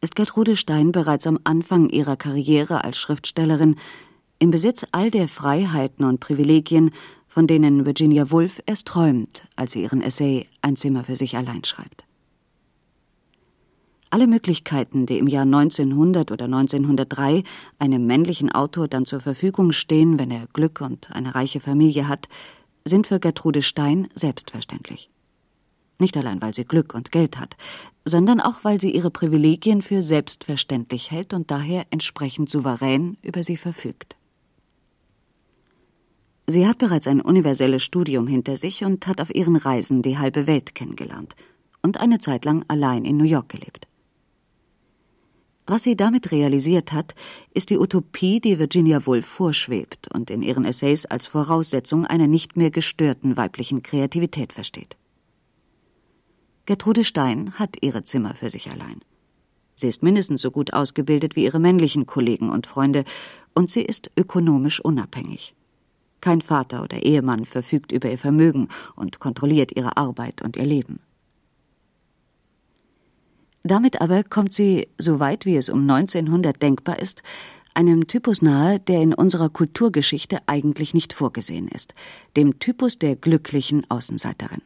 [0.00, 3.76] ist Gertrude Stein bereits am Anfang ihrer Karriere als Schriftstellerin
[4.38, 6.92] im Besitz all der Freiheiten und Privilegien,
[7.26, 11.64] von denen Virginia Woolf erst träumt, als sie ihren Essay Ein Zimmer für sich allein
[11.64, 12.04] schreibt.
[14.10, 17.42] Alle Möglichkeiten, die im Jahr 1900 oder 1903
[17.78, 22.28] einem männlichen Autor dann zur Verfügung stehen, wenn er Glück und eine reiche Familie hat,
[22.84, 25.10] sind für Gertrude Stein selbstverständlich.
[25.98, 27.56] Nicht allein, weil sie Glück und Geld hat,
[28.04, 33.56] sondern auch, weil sie ihre Privilegien für selbstverständlich hält und daher entsprechend souverän über sie
[33.56, 34.16] verfügt.
[36.46, 40.46] Sie hat bereits ein universelles Studium hinter sich und hat auf ihren Reisen die halbe
[40.46, 41.34] Welt kennengelernt
[41.82, 43.86] und eine Zeit lang allein in New York gelebt.
[45.66, 47.14] Was sie damit realisiert hat,
[47.52, 52.56] ist die Utopie, die Virginia Woolf vorschwebt und in ihren Essays als Voraussetzung einer nicht
[52.56, 54.96] mehr gestörten weiblichen Kreativität versteht.
[56.68, 59.00] Gertrude Stein hat ihre Zimmer für sich allein.
[59.74, 63.04] Sie ist mindestens so gut ausgebildet wie ihre männlichen Kollegen und Freunde,
[63.54, 65.54] und sie ist ökonomisch unabhängig.
[66.20, 71.00] Kein Vater oder Ehemann verfügt über ihr Vermögen und kontrolliert ihre Arbeit und ihr Leben.
[73.62, 77.22] Damit aber kommt sie, so weit wie es um 1900 denkbar ist,
[77.72, 81.94] einem Typus nahe, der in unserer Kulturgeschichte eigentlich nicht vorgesehen ist,
[82.36, 84.60] dem Typus der glücklichen Außenseiterin.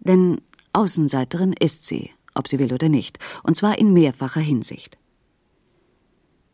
[0.00, 0.40] Denn
[0.72, 4.98] Außenseiterin ist sie, ob sie will oder nicht, und zwar in mehrfacher Hinsicht.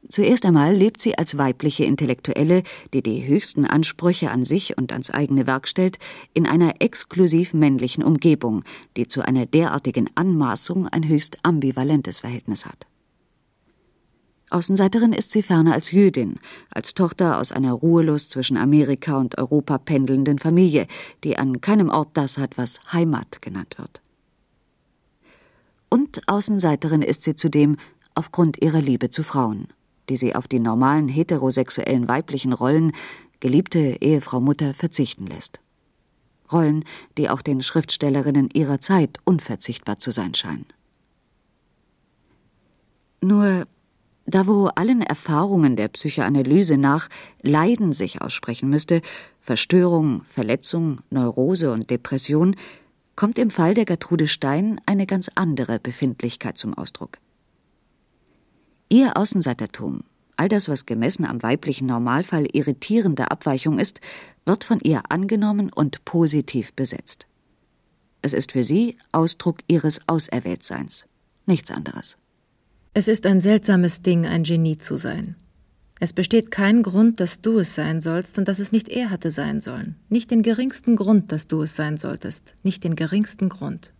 [0.08, 5.10] Zuerst einmal lebt sie als weibliche Intellektuelle, die die höchsten Ansprüche an sich und ans
[5.10, 5.98] eigene Werk stellt,
[6.32, 8.62] in einer exklusiv männlichen Umgebung,
[8.96, 12.86] die zu einer derartigen Anmaßung ein höchst ambivalentes Verhältnis hat.
[14.50, 16.38] Außenseiterin ist sie ferner als Jüdin,
[16.70, 20.86] als Tochter aus einer ruhelos zwischen Amerika und Europa pendelnden Familie,
[21.24, 24.00] die an keinem Ort das hat, was Heimat genannt wird.
[25.88, 27.76] Und Außenseiterin ist sie zudem
[28.14, 29.68] aufgrund ihrer Liebe zu Frauen
[30.08, 32.92] die sie auf die normalen heterosexuellen weiblichen Rollen
[33.40, 35.60] Geliebte, Ehefrau, Mutter verzichten lässt.
[36.50, 36.84] Rollen,
[37.18, 40.66] die auch den Schriftstellerinnen ihrer Zeit unverzichtbar zu sein scheinen.
[43.20, 43.66] Nur
[44.26, 47.08] da wo allen Erfahrungen der Psychoanalyse nach
[47.42, 49.00] Leiden sich aussprechen müsste,
[49.40, 52.56] Verstörung, Verletzung, Neurose und Depression,
[53.14, 57.18] kommt im Fall der Gertrude Stein eine ganz andere Befindlichkeit zum Ausdruck.
[58.88, 60.02] Ihr Außenseitertum,
[60.36, 64.00] all das, was gemessen am weiblichen Normalfall irritierende Abweichung ist,
[64.44, 67.26] wird von ihr angenommen und positiv besetzt.
[68.22, 71.06] Es ist für sie Ausdruck ihres Auserwähltseins,
[71.46, 72.16] nichts anderes.
[72.98, 75.36] Es ist ein seltsames Ding, ein Genie zu sein.
[76.00, 79.30] Es besteht kein Grund, dass du es sein sollst und dass es nicht er hatte
[79.30, 79.96] sein sollen.
[80.08, 82.54] Nicht den geringsten Grund, dass du es sein solltest.
[82.62, 83.92] Nicht den geringsten Grund.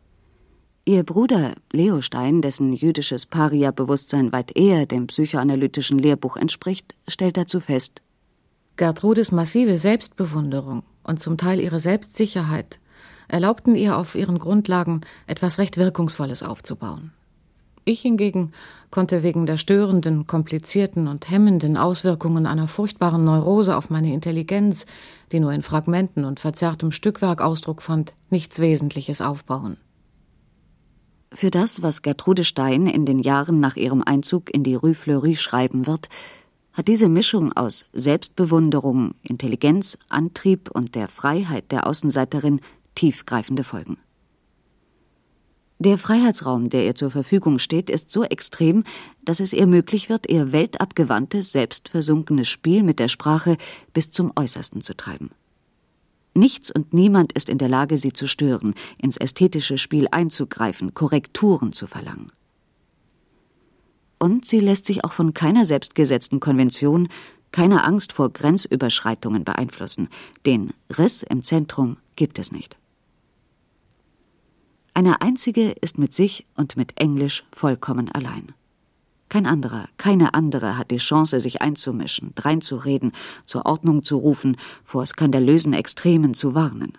[0.87, 7.61] Ihr Bruder Leo Stein, dessen jüdisches Paria-Bewusstsein weit eher dem psychoanalytischen Lehrbuch entspricht, stellt dazu
[7.61, 8.01] fest:
[8.77, 12.81] Gertrudes massive Selbstbewunderung und zum Teil ihre Selbstsicherheit
[13.29, 17.13] erlaubten ihr auf ihren Grundlagen etwas recht Wirkungsvolles aufzubauen.
[17.89, 18.51] Ich hingegen
[18.91, 24.87] konnte wegen der störenden, komplizierten und hemmenden Auswirkungen einer furchtbaren Neurose auf meine Intelligenz,
[25.31, 29.77] die nur in Fragmenten und verzerrtem Stückwerk Ausdruck fand, nichts Wesentliches aufbauen.
[31.33, 35.37] Für das, was Gertrude Stein in den Jahren nach ihrem Einzug in die Rue Fleury
[35.37, 36.09] schreiben wird,
[36.73, 42.61] hat diese Mischung aus Selbstbewunderung, Intelligenz, Antrieb und der Freiheit der Außenseiterin
[42.97, 43.97] tiefgreifende Folgen.
[45.79, 48.85] Der Freiheitsraum, der ihr zur Verfügung steht, ist so extrem,
[49.25, 53.59] dass es ihr möglich wird, ihr weltabgewandtes, selbstversunkenes Spiel mit der Sprache
[53.93, 55.31] bis zum Äußersten zu treiben.
[56.33, 61.73] Nichts und niemand ist in der Lage, sie zu stören, ins ästhetische Spiel einzugreifen, Korrekturen
[61.73, 62.31] zu verlangen.
[64.19, 67.09] Und sie lässt sich auch von keiner selbstgesetzten Konvention,
[67.53, 70.09] keiner Angst vor Grenzüberschreitungen beeinflussen.
[70.47, 72.77] Den Riss im Zentrum gibt es nicht.
[74.97, 78.55] Eine einzige ist mit sich und mit Englisch vollkommen allein.
[79.29, 83.13] Kein anderer, keine andere hat die Chance, sich einzumischen, dreinzureden,
[83.45, 86.97] zur Ordnung zu rufen, vor skandalösen Extremen zu warnen.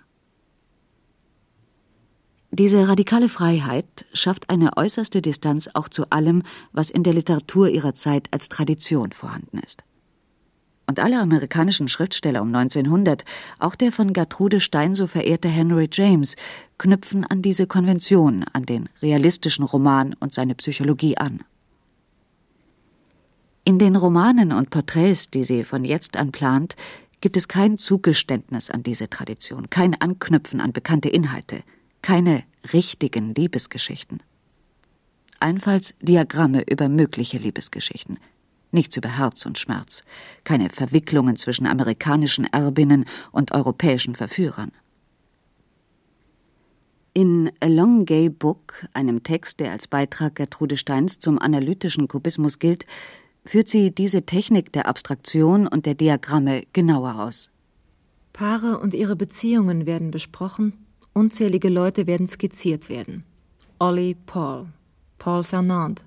[2.52, 7.96] Diese radikale Freiheit schafft eine äußerste Distanz auch zu allem, was in der Literatur ihrer
[7.96, 9.84] Zeit als Tradition vorhanden ist.
[10.89, 13.26] Und alle amerikanischen Schriftsteller um 1900,
[13.60, 16.38] auch der von Gertrude Stein so verehrte Henry James,
[16.78, 21.43] knüpfen an diese Konvention, an den realistischen Roman und seine Psychologie an.
[23.65, 26.78] In den Romanen und Porträts, die sie von jetzt an plant,
[27.19, 31.63] gibt es kein Zugeständnis an diese Tradition, kein Anknüpfen an bekannte Inhalte,
[32.02, 34.23] keine richtigen Liebesgeschichten.
[35.41, 38.19] Allenfalls Diagramme über mögliche Liebesgeschichten,
[38.78, 40.04] nichts über Herz und Schmerz,
[40.44, 44.72] keine Verwicklungen zwischen amerikanischen Erbinnen und europäischen Verführern.
[47.13, 52.60] In A Long Gay Book, einem Text, der als Beitrag Gertrude Steins zum analytischen Kubismus
[52.60, 52.86] gilt,
[53.44, 57.50] führt sie diese Technik der Abstraktion und der Diagramme genauer aus.
[58.34, 60.74] Paare und ihre Beziehungen werden besprochen,
[61.13, 63.24] unzählige Leute werden skizziert werden.
[63.80, 64.68] Ollie, Paul,
[65.18, 66.06] Paul Fernand,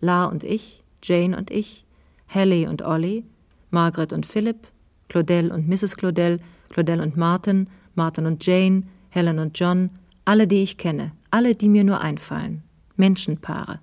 [0.00, 1.84] La und ich, Jane und ich,
[2.28, 3.24] Hallie und Ollie,
[3.70, 4.68] Margaret und Philip,
[5.08, 5.96] Claudel und Mrs.
[5.96, 9.90] Claudel, Claudel und Martin, Martin und Jane, Helen und John,
[10.24, 12.62] alle, die ich kenne, alle, die mir nur einfallen.
[12.96, 13.80] Menschenpaare.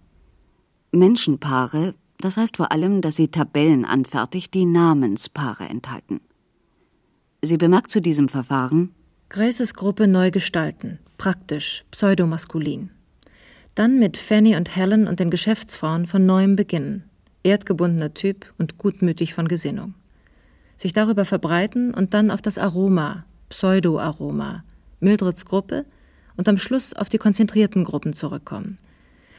[0.92, 6.22] Menschenpaare, das heißt vor allem, dass sie Tabellen anfertigt, die Namenspaare enthalten.
[7.42, 8.92] Sie bemerkt zu diesem Verfahren
[9.30, 12.92] Graces Gruppe neu gestalten, praktisch, pseudomaskulin.
[13.74, 17.10] Dann mit Fanny und Helen und den Geschäftsfrauen von neuem beginnen.
[17.46, 19.94] Erdgebundener Typ und gutmütig von Gesinnung.
[20.78, 24.64] Sich darüber verbreiten und dann auf das Aroma, Pseudo-Aroma,
[25.00, 25.86] Mildreds Gruppe
[26.36, 28.78] und am Schluss auf die konzentrierten Gruppen zurückkommen.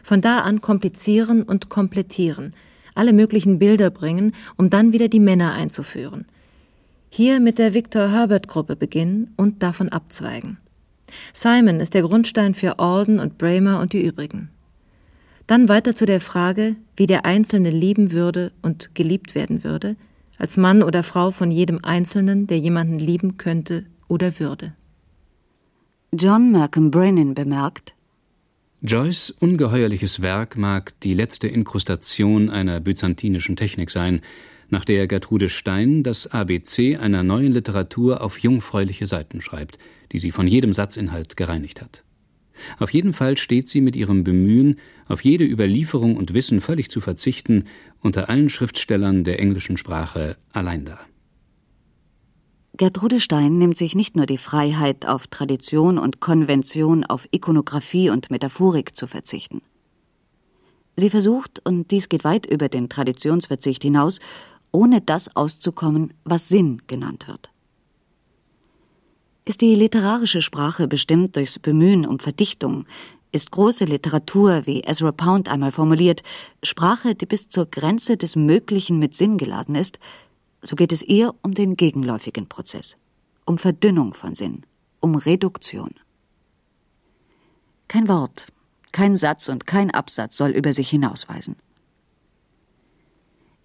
[0.02, 2.52] Von da an komplizieren und komplettieren,
[2.94, 6.26] alle möglichen Bilder bringen, um dann wieder die Männer einzuführen.
[7.10, 10.58] Hier mit der Victor Herbert Gruppe beginnen und davon abzweigen.
[11.32, 14.50] Simon ist der Grundstein für Alden und Bramer und die übrigen.
[15.46, 19.96] Dann weiter zu der Frage, wie der Einzelne lieben würde und geliebt werden würde,
[20.38, 24.72] als Mann oder Frau von jedem Einzelnen, der jemanden lieben könnte oder würde.
[26.12, 27.96] John Malcolm Brennan bemerkt,
[28.82, 34.20] Joyce' ungeheuerliches Werk mag die letzte Inkrustation einer byzantinischen Technik sein,
[34.68, 39.78] nach der Gertrude Stein das ABC einer neuen Literatur auf jungfräuliche Seiten schreibt,
[40.12, 42.02] die sie von jedem Satzinhalt gereinigt hat.
[42.78, 44.76] Auf jeden Fall steht sie mit ihrem Bemühen,
[45.08, 47.64] auf jede Überlieferung und Wissen völlig zu verzichten,
[48.00, 50.98] unter allen Schriftstellern der englischen Sprache allein da.
[52.76, 58.30] Gertrude Stein nimmt sich nicht nur die Freiheit, auf Tradition und Konvention, auf Ikonographie und
[58.30, 59.62] Metaphorik zu verzichten.
[60.96, 64.18] Sie versucht, und dies geht weit über den Traditionsverzicht hinaus,
[64.72, 67.50] ohne das auszukommen, was Sinn genannt wird.
[69.48, 72.85] Ist die literarische Sprache bestimmt durchs Bemühen um Verdichtung,
[73.30, 76.24] ist große Literatur, wie Ezra Pound einmal formuliert,
[76.64, 80.00] Sprache, die bis zur Grenze des Möglichen mit Sinn geladen ist,
[80.62, 82.96] so geht es ihr um den gegenläufigen Prozess,
[83.44, 84.64] um Verdünnung von Sinn,
[84.98, 85.94] um Reduktion.
[87.87, 88.48] Kein Wort,
[88.90, 91.54] kein Satz und kein Absatz soll über sich hinausweisen.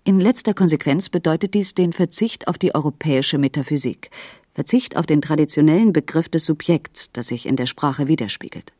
[0.03, 4.09] In letzter Konsequenz bedeutet dies den Verzicht auf die europäische Metaphysik,
[4.53, 8.73] Verzicht auf den traditionellen Begriff des Subjekts, das sich in der Sprache widerspiegelt.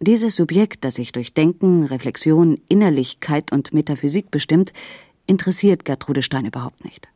[0.00, 4.72] Dieses Subjekt, das sich durch Denken, Reflexion, Innerlichkeit und Metaphysik bestimmt,
[5.26, 7.08] interessiert Gertrude Stein überhaupt nicht.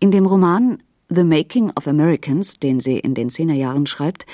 [0.00, 4.26] In dem Roman The Making of Americans, den sie in den Zehnerjahren schreibt,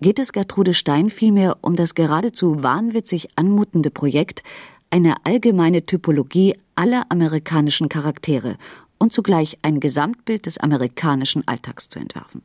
[0.00, 4.42] geht es Gertrude Stein vielmehr um das geradezu wahnwitzig anmutende Projekt,
[4.90, 8.56] eine allgemeine Typologie aller amerikanischen Charaktere
[8.98, 12.42] und zugleich ein Gesamtbild des amerikanischen Alltags zu entwerfen.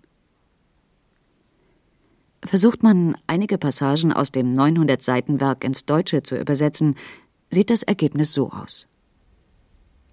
[2.45, 6.95] Versucht man, einige Passagen aus dem 900-Seiten-Werk ins Deutsche zu übersetzen,
[7.49, 8.87] sieht das Ergebnis so aus.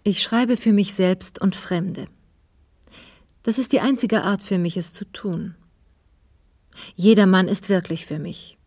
[0.05, 2.07] Ich schreibe für mich selbst und Fremde.
[3.42, 5.55] Das ist die einzige Art für mich, es zu tun.
[6.94, 8.59] Jedermann ist wirklich für mich.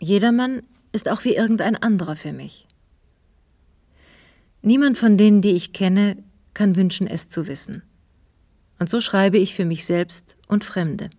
[0.00, 2.66] Jedermann ist auch wie irgendein anderer für mich.
[4.62, 6.16] Niemand von denen, die ich kenne,
[6.54, 7.82] kann wünschen, es zu wissen.
[8.78, 11.10] Und so schreibe ich für mich selbst und Fremde.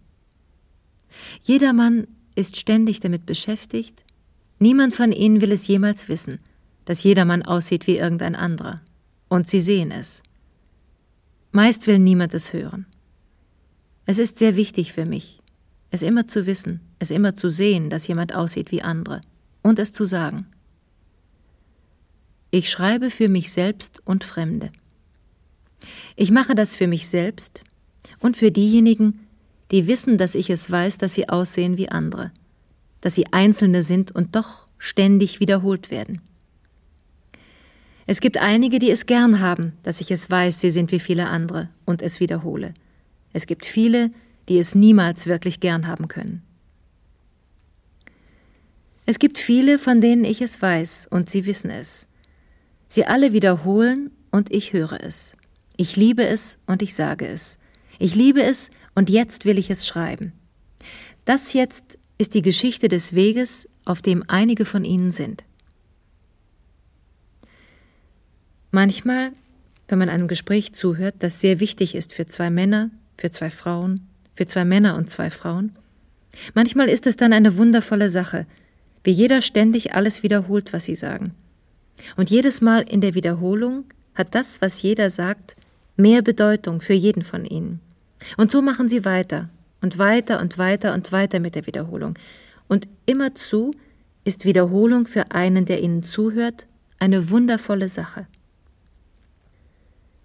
[1.44, 4.04] Jedermann ist ständig damit beschäftigt,
[4.60, 6.40] niemand von ihnen will es jemals wissen,
[6.86, 8.82] dass jedermann aussieht wie irgendein anderer.
[9.28, 10.22] Und sie sehen es.
[11.52, 12.86] Meist will niemand es hören.
[14.06, 15.40] Es ist sehr wichtig für mich,
[15.90, 19.22] es immer zu wissen, es immer zu sehen, dass jemand aussieht wie andere,
[19.64, 20.46] und es zu sagen.
[22.52, 24.72] Ich schreibe für mich selbst und Fremde.
[26.16, 27.64] Ich mache das für mich selbst
[28.20, 29.28] und für diejenigen,
[29.72, 32.32] die wissen, dass ich es weiß, dass sie aussehen wie andere,
[33.02, 36.22] dass sie Einzelne sind und doch ständig wiederholt werden.
[38.08, 41.28] Es gibt einige, die es gern haben, dass ich es weiß, sie sind wie viele
[41.28, 42.74] andere und es wiederhole.
[43.34, 44.12] Es gibt viele,
[44.48, 46.44] die es niemals wirklich gern haben können.
[49.08, 52.08] Es gibt viele, von denen ich es weiß und sie wissen es.
[52.88, 55.36] Sie alle wiederholen und ich höre es.
[55.78, 57.58] Ich liebe es und ich sage es.
[58.00, 60.34] Ich liebe es und jetzt will ich es schreiben.
[61.26, 65.44] Das jetzt ist die Geschichte des Weges, auf dem einige von Ihnen sind.
[68.72, 69.32] Manchmal,
[69.88, 74.08] wenn man einem Gespräch zuhört, das sehr wichtig ist für zwei Männer, für zwei Frauen,
[74.34, 75.76] für zwei Männer und zwei Frauen,
[76.54, 78.46] manchmal ist es dann eine wundervolle Sache,
[79.04, 81.34] wie jeder ständig alles wiederholt, was sie sagen.
[82.18, 85.56] Und jedes Mal in der Wiederholung hat das, was jeder sagt,
[85.98, 87.80] mehr Bedeutung für jeden von ihnen.
[88.38, 89.50] Und so machen sie weiter
[89.82, 92.16] und weiter und weiter und weiter mit der Wiederholung.
[92.68, 93.74] Und immerzu
[94.24, 96.68] ist Wiederholung für einen, der ihnen zuhört,
[97.00, 98.28] eine wundervolle Sache.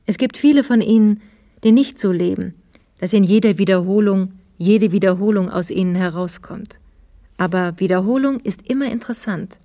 [0.07, 1.21] Es gibt viele von ihnen,
[1.63, 2.55] die nicht so leben,
[2.99, 6.81] dass in jeder Wiederholung jede Wiederholung aus ihnen herauskommt.
[7.39, 9.59] Aber Wiederholung ist immer interessant.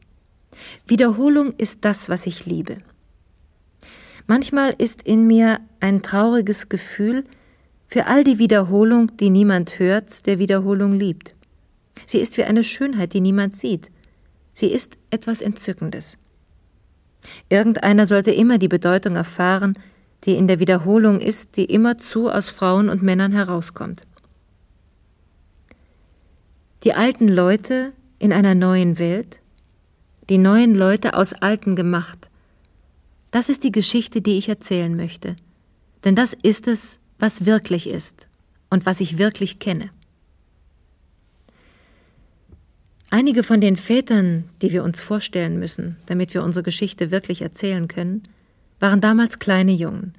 [0.88, 2.78] Wiederholung ist das, was ich liebe.
[4.28, 7.26] Manchmal ist in mir ein trauriges Gefühl
[7.88, 11.36] für all die Wiederholung, die niemand hört, der Wiederholung liebt.
[12.08, 13.92] Sie ist wie eine Schönheit, die niemand sieht.
[14.54, 16.18] Sie ist etwas Entzückendes.
[17.50, 19.78] Irgendeiner sollte immer die Bedeutung erfahren,
[20.24, 24.08] die in der Wiederholung ist, die immerzu aus Frauen und Männern herauskommt.
[26.84, 29.42] Die alten Leute in einer neuen Welt,
[30.30, 32.30] die neuen Leute aus Alten gemacht,
[33.36, 35.36] das ist die Geschichte, die ich erzählen möchte.
[36.06, 38.30] Denn das ist es, was wirklich ist
[38.70, 39.90] und was ich wirklich kenne.
[43.10, 47.90] Einige von den Vätern, die wir uns vorstellen müssen, damit wir unsere Geschichte wirklich erzählen
[47.90, 48.24] können,
[48.80, 50.14] waren damals kleine Jungen.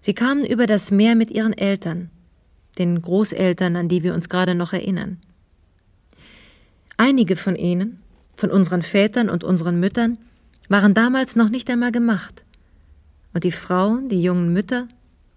[0.00, 2.10] Sie kamen über das Meer mit ihren Eltern,
[2.78, 5.18] den Großeltern, an die wir uns gerade noch erinnern.
[6.96, 8.00] Einige von ihnen,
[8.34, 10.18] von unseren Vätern und unseren Müttern,
[10.70, 12.44] waren damals noch nicht einmal gemacht.
[13.34, 14.86] Und die Frauen, die jungen Mütter,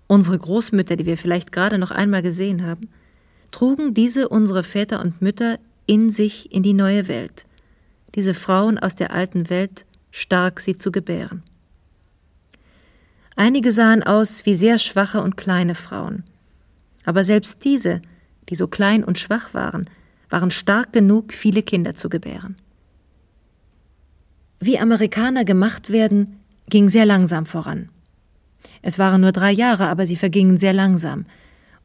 [0.08, 2.90] unsere Großmütter, die wir vielleicht gerade noch einmal gesehen haben,
[3.52, 5.58] trugen diese unsere Väter und Mütter
[5.88, 7.46] in sich in die neue Welt,
[8.16, 11.42] diese Frauen aus der alten Welt stark sie zu gebären.
[13.36, 16.24] Einige sahen aus wie sehr schwache und kleine Frauen,
[17.06, 18.04] aber selbst diese,
[18.50, 19.90] die so klein und schwach waren,
[20.30, 22.56] waren stark genug, viele Kinder zu gebären.
[24.66, 26.40] Wie Amerikaner gemacht werden,
[26.70, 27.90] ging sehr langsam voran.
[28.82, 31.26] Es waren nur drei Jahre, aber sie vergingen sehr langsam.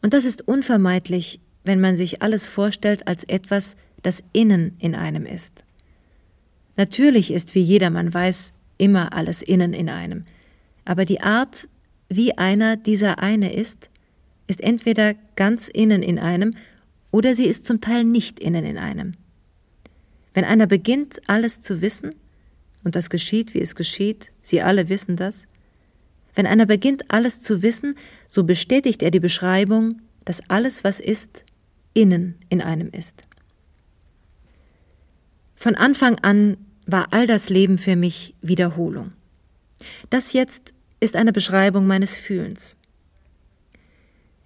[0.00, 5.26] Und das ist unvermeidlich, wenn man sich alles vorstellt als etwas, das innen in einem
[5.26, 5.64] ist.
[6.76, 10.24] Natürlich ist, wie jedermann weiß, immer alles innen in einem.
[10.84, 11.68] Aber die Art,
[12.08, 13.90] wie einer dieser eine ist,
[14.46, 16.54] ist entweder ganz innen in einem
[17.10, 19.14] oder sie ist zum Teil nicht innen in einem.
[20.32, 22.14] Wenn einer beginnt, alles zu wissen,
[22.84, 25.46] und das geschieht, wie es geschieht, Sie alle wissen das.
[26.34, 27.96] Wenn einer beginnt, alles zu wissen,
[28.28, 31.44] so bestätigt er die Beschreibung, dass alles, was ist,
[31.94, 33.24] innen in einem ist.
[35.56, 36.56] Von Anfang an
[36.86, 39.12] war all das Leben für mich Wiederholung.
[40.10, 42.76] Das jetzt ist eine Beschreibung meines Fühlens.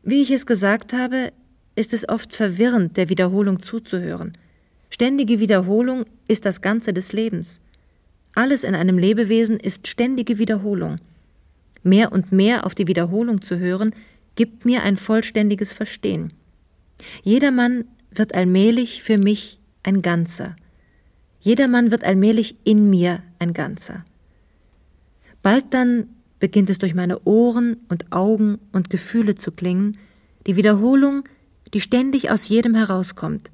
[0.02, 1.32] Wie ich es gesagt habe,
[1.76, 4.36] ist es oft verwirrend, der Wiederholung zuzuhören.
[4.90, 7.60] Ständige Wiederholung ist das Ganze des Lebens.
[8.34, 10.98] Alles in einem Lebewesen ist ständige Wiederholung.
[11.82, 13.94] Mehr und mehr auf die Wiederholung zu hören,
[14.34, 16.32] gibt mir ein vollständiges Verstehen.
[17.22, 20.56] Jedermann wird allmählich für mich ein Ganzer.
[21.40, 24.04] Jedermann wird allmählich in mir ein Ganzer.
[25.42, 26.06] Bald dann
[26.38, 29.98] beginnt es durch meine Ohren und Augen und Gefühle zu klingen,
[30.46, 31.24] die Wiederholung,
[31.74, 33.50] die ständig aus jedem herauskommt.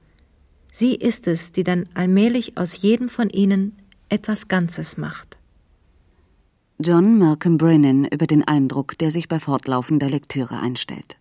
[0.71, 3.77] Sie ist es, die dann allmählich aus jedem von ihnen
[4.09, 5.37] etwas Ganzes macht.
[6.81, 11.17] John Malcolm Brennan über den Eindruck, der sich bei fortlaufender Lektüre einstellt.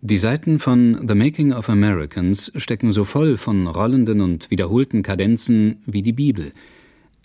[0.00, 5.82] Die Seiten von The Making of Americans stecken so voll von rollenden und wiederholten Kadenzen
[5.86, 6.52] wie die Bibel.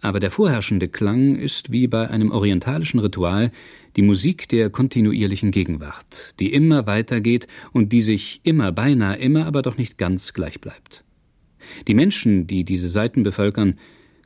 [0.02, 3.52] Aber der vorherrschende Klang ist wie bei einem orientalischen Ritual
[3.96, 9.62] die Musik der kontinuierlichen Gegenwart, die immer weitergeht und die sich immer beinahe immer, aber
[9.62, 11.04] doch nicht ganz gleich bleibt.
[11.88, 13.76] Die Menschen, die diese Seiten bevölkern,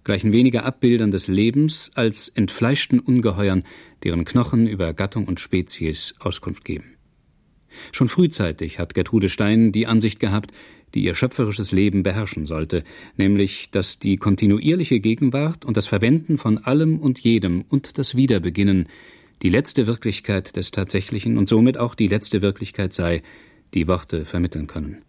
[0.06, 3.64] gleichen weniger Abbildern des Lebens als entfleischten Ungeheuern,
[4.04, 6.96] deren Knochen über Gattung und Spezies Auskunft geben.
[7.92, 10.52] Schon frühzeitig hat Gertrude Stein die Ansicht gehabt,
[10.94, 12.86] die ihr schöpferisches Leben beherrschen sollte,
[13.18, 18.88] nämlich, dass die kontinuierliche Gegenwart und das Verwenden von allem und jedem und das Wiederbeginnen
[19.42, 23.22] die letzte Wirklichkeit des Tatsächlichen und somit auch die letzte Wirklichkeit sei,
[23.74, 25.02] die Worte vermitteln können.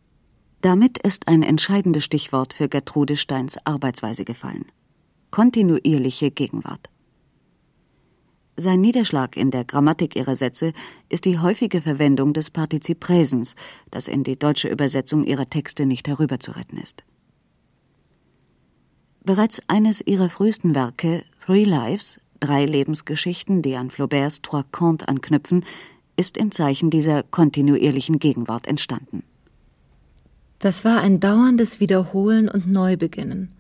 [0.63, 4.65] Damit ist ein entscheidendes Stichwort für Gertrude Steins Arbeitsweise gefallen
[5.37, 6.89] kontinuierliche Gegenwart.
[8.57, 10.73] Sein Niederschlag in der Grammatik ihrer Sätze
[11.11, 13.55] ist die häufige Verwendung des Partizip Präsens,
[13.91, 17.05] das in die deutsche Übersetzung ihrer Texte nicht herüberzuretten ist.
[19.25, 25.67] Bereits eines ihrer frühesten Werke, Three Lives, drei Lebensgeschichten, die an Flauberts Trois Contes anknüpfen,
[26.17, 29.23] ist im Zeichen dieser kontinuierlichen Gegenwart entstanden.
[30.61, 33.53] Das war ein dauerndes Wiederholen und Neubeginnen.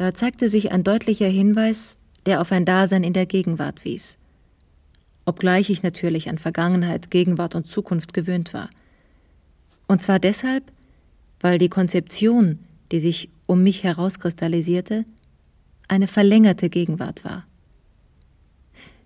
[0.00, 4.16] Da zeigte sich ein deutlicher Hinweis, der auf ein Dasein in der Gegenwart wies.
[5.26, 8.70] Obgleich ich natürlich an Vergangenheit, Gegenwart und Zukunft gewöhnt war.
[9.88, 10.64] Und zwar deshalb,
[11.40, 12.60] weil die Konzeption,
[12.92, 15.04] die sich um mich herauskristallisierte,
[15.86, 17.44] eine verlängerte Gegenwart war.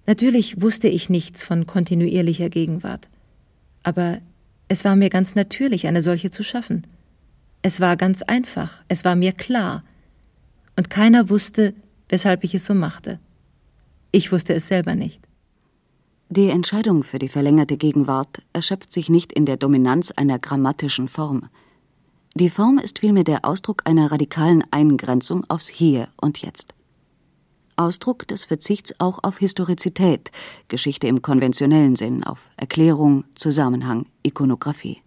[0.07, 3.09] Natürlich wusste ich nichts von kontinuierlicher Gegenwart,
[3.83, 4.21] aber
[4.69, 6.87] es war mir ganz natürlich, eine solche zu schaffen.
[7.63, 9.83] Es war ganz einfach, es war mir klar,
[10.77, 11.75] und keiner wusste,
[12.09, 13.21] weshalb ich es so machte.
[14.13, 15.27] Ich wusste es selber nicht.
[16.29, 21.49] Die Entscheidung für die verlängerte Gegenwart erschöpft sich nicht in der Dominanz einer grammatischen Form.
[22.35, 26.75] Die Form ist vielmehr der Ausdruck einer radikalen Eingrenzung aufs Hier und Jetzt.
[27.77, 30.31] Ausdruck des Verzichts auch auf Historizität,
[30.69, 35.03] Geschichte im konventionellen Sinn, auf Erklärung, Zusammenhang, Ikonographie.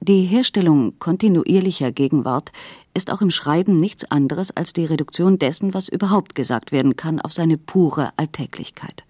[0.00, 2.52] Die Herstellung kontinuierlicher Gegenwart
[2.94, 7.20] ist auch im Schreiben nichts anderes als die Reduktion dessen, was überhaupt gesagt werden kann,
[7.20, 9.04] auf seine pure Alltäglichkeit.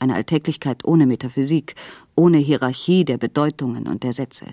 [0.00, 1.74] Eine Alltäglichkeit ohne Metaphysik,
[2.16, 4.46] ohne Hierarchie der Bedeutungen und der Sätze.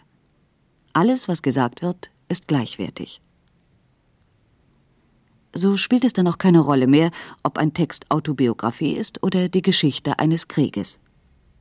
[0.94, 3.22] Alles, was gesagt wird, ist gleichwertig.
[5.54, 7.10] So spielt es dann auch keine Rolle mehr,
[7.42, 11.00] ob ein Text Autobiografie ist oder die Geschichte eines Krieges.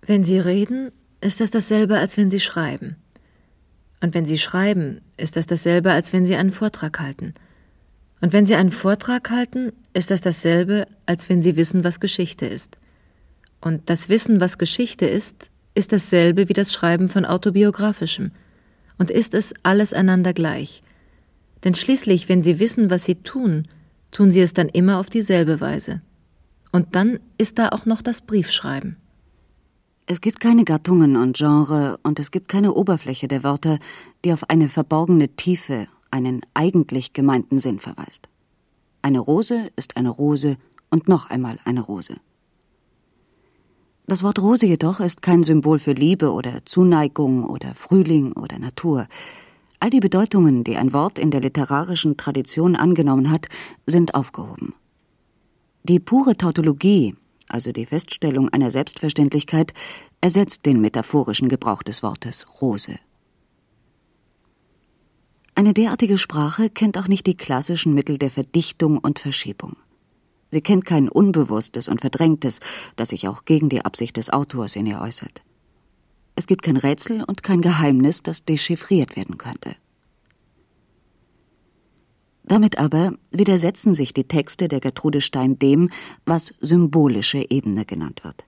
[0.03, 2.97] Wenn Sie reden, ist das dasselbe, als wenn Sie schreiben.
[4.01, 7.33] Und wenn Sie schreiben, ist das dasselbe, als wenn Sie einen Vortrag halten.
[8.21, 12.47] Und wenn Sie einen Vortrag halten, ist das dasselbe, als wenn Sie wissen, was Geschichte
[12.47, 12.79] ist.
[13.61, 18.33] Und das Wissen, was Geschichte ist, ist dasselbe wie das Schreiben von autobiografischem.
[18.99, 20.83] Und ist es alles einander gleich.
[21.65, 23.67] Denn schließlich, wenn Sie wissen, was Sie tun,
[24.17, 26.01] tun sie es dann immer auf dieselbe Weise.
[26.73, 28.97] Und dann ist da auch noch das Briefschreiben.
[30.09, 33.81] Es gibt keine Gattungen und Genre und es gibt keine Oberfläche der Wörter,
[34.25, 38.29] die auf eine verborgene Tiefe, einen eigentlich gemeinten Sinn verweist.
[39.03, 40.59] Eine Rose ist eine Rose
[40.91, 42.15] und noch einmal eine Rose.
[44.07, 49.09] Das Wort Rose jedoch ist kein Symbol für Liebe oder Zuneigung oder Frühling oder Natur.
[49.81, 53.49] All die Bedeutungen, die ein Wort in der literarischen Tradition angenommen hat,
[53.87, 54.73] sind aufgehoben.
[55.83, 57.17] Die pure Tautologie,
[57.49, 59.73] also die Feststellung einer Selbstverständlichkeit,
[60.21, 62.99] ersetzt den metaphorischen Gebrauch des Wortes Rose.
[65.55, 69.77] Eine derartige Sprache kennt auch nicht die klassischen Mittel der Verdichtung und Verschiebung.
[70.51, 72.61] Sie kennt kein Unbewusstes und Verdrängtes,
[72.95, 75.43] das sich auch gegen die Absicht des Autors in ihr äußert.
[76.35, 79.77] Es gibt kein Rätsel und kein Geheimnis, das dechiffriert werden könnte.
[82.47, 85.91] Damit aber widersetzen sich die Texte der Gertrude Stein dem,
[86.25, 88.45] was symbolische Ebene genannt wird.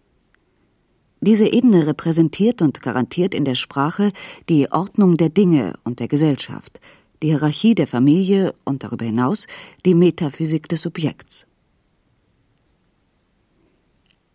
[1.20, 4.12] Diese Ebene repräsentiert und garantiert in der Sprache
[4.49, 6.80] die Ordnung der Dinge und der Gesellschaft,
[7.22, 9.49] die Hierarchie der Familie und darüber hinaus
[9.84, 11.49] die Metaphysik des Subjekts.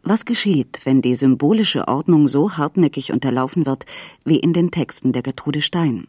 [0.06, 3.86] Was geschieht, wenn die symbolische Ordnung so hartnäckig unterlaufen wird
[4.26, 6.08] wie in den Texten der Gertrude Stein?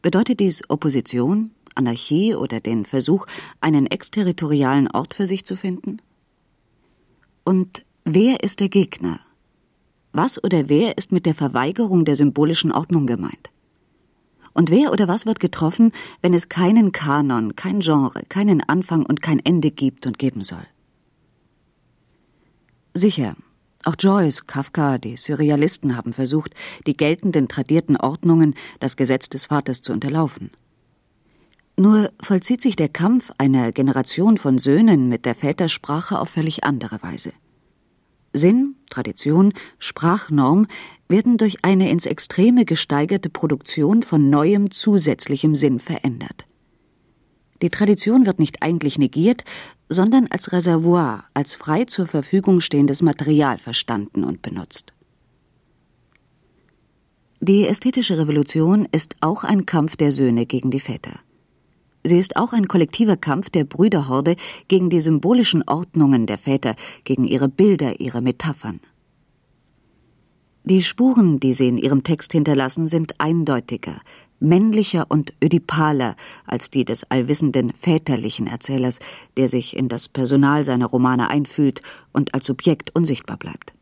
[0.00, 3.26] Bedeutet dies Opposition, Anarchie oder den Versuch,
[3.60, 6.00] einen exterritorialen Ort für sich zu finden?
[7.44, 9.20] Und wer ist der Gegner?
[10.12, 13.50] Was oder wer ist mit der Verweigerung der symbolischen Ordnung gemeint?
[14.54, 19.22] Und wer oder was wird getroffen, wenn es keinen Kanon, kein Genre, keinen Anfang und
[19.22, 20.66] kein Ende gibt und geben soll?
[22.94, 23.36] Sicher,
[23.84, 26.54] auch Joyce, Kafka, die Surrealisten haben versucht,
[26.86, 30.50] die geltenden tradierten Ordnungen, das Gesetz des Vaters zu unterlaufen.
[31.78, 37.00] Nur vollzieht sich der Kampf einer Generation von Söhnen mit der Vätersprache auf völlig andere
[37.04, 37.32] Weise.
[38.32, 40.66] Sinn, Tradition, Sprachnorm
[41.08, 46.48] werden durch eine ins Extreme gesteigerte Produktion von neuem zusätzlichem Sinn verändert.
[47.62, 49.44] Die Tradition wird nicht eigentlich negiert,
[49.88, 54.94] sondern als Reservoir, als frei zur Verfügung stehendes Material verstanden und benutzt.
[57.40, 61.20] Die ästhetische Revolution ist auch ein Kampf der Söhne gegen die Väter.
[62.04, 64.36] Sie ist auch ein kollektiver Kampf der Brüderhorde
[64.68, 66.74] gegen die symbolischen Ordnungen der Väter,
[67.04, 68.80] gegen ihre Bilder, ihre Metaphern.
[70.64, 74.00] Die Spuren, die sie in ihrem Text hinterlassen, sind eindeutiger,
[74.38, 76.14] männlicher und ödipaler
[76.46, 78.98] als die des allwissenden väterlichen Erzählers,
[79.38, 81.80] der sich in das Personal seiner Romane einfühlt
[82.12, 83.72] und als Subjekt unsichtbar bleibt.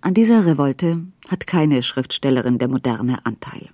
[0.00, 3.70] An dieser Revolte hat keine Schriftstellerin der Moderne Anteil.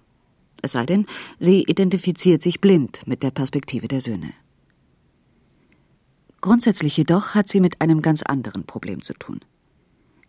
[0.63, 1.07] Es sei denn,
[1.39, 4.33] sie identifiziert sich blind mit der Perspektive der Söhne.
[6.41, 9.41] Grundsätzlich jedoch hat sie mit einem ganz anderen Problem zu tun.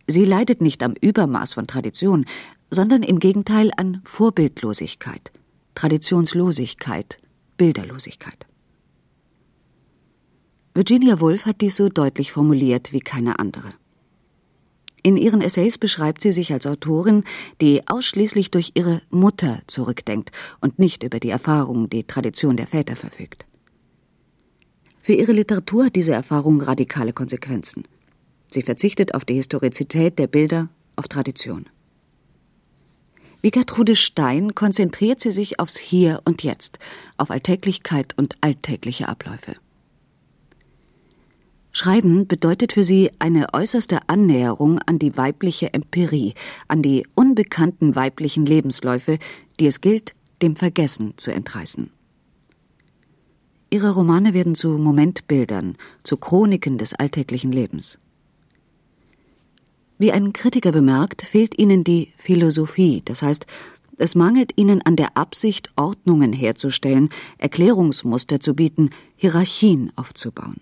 [0.06, 2.26] Sie leidet nicht am Übermaß von Tradition,
[2.70, 5.32] sondern im Gegenteil an Vorbildlosigkeit,
[5.74, 7.16] Traditionslosigkeit,
[7.56, 8.46] Bilderlosigkeit.
[10.74, 13.72] Virginia Woolf hat dies so deutlich formuliert wie keine andere.
[15.06, 17.24] In ihren Essays beschreibt sie sich als Autorin,
[17.60, 20.32] die ausschließlich durch ihre Mutter zurückdenkt
[20.62, 23.44] und nicht über die Erfahrung, die Tradition der Väter verfügt.
[25.02, 27.84] Für ihre Literatur hat diese Erfahrung radikale Konsequenzen.
[28.50, 31.68] Sie verzichtet auf die Historizität der Bilder, auf Tradition.
[33.42, 36.78] Wie Gertrude Stein konzentriert sie sich aufs Hier und Jetzt,
[37.18, 39.56] auf Alltäglichkeit und alltägliche Abläufe.
[41.76, 46.34] Schreiben bedeutet für sie eine äußerste Annäherung an die weibliche Empirie,
[46.68, 49.18] an die unbekannten weiblichen Lebensläufe,
[49.58, 51.90] die es gilt, dem Vergessen zu entreißen.
[53.70, 57.98] Ihre Romane werden zu Momentbildern, zu Chroniken des alltäglichen Lebens.
[59.98, 63.46] Wie ein Kritiker bemerkt, fehlt ihnen die Philosophie, das heißt,
[63.96, 67.08] es mangelt ihnen an der Absicht, Ordnungen herzustellen,
[67.38, 70.60] Erklärungsmuster zu bieten, Hierarchien aufzubauen.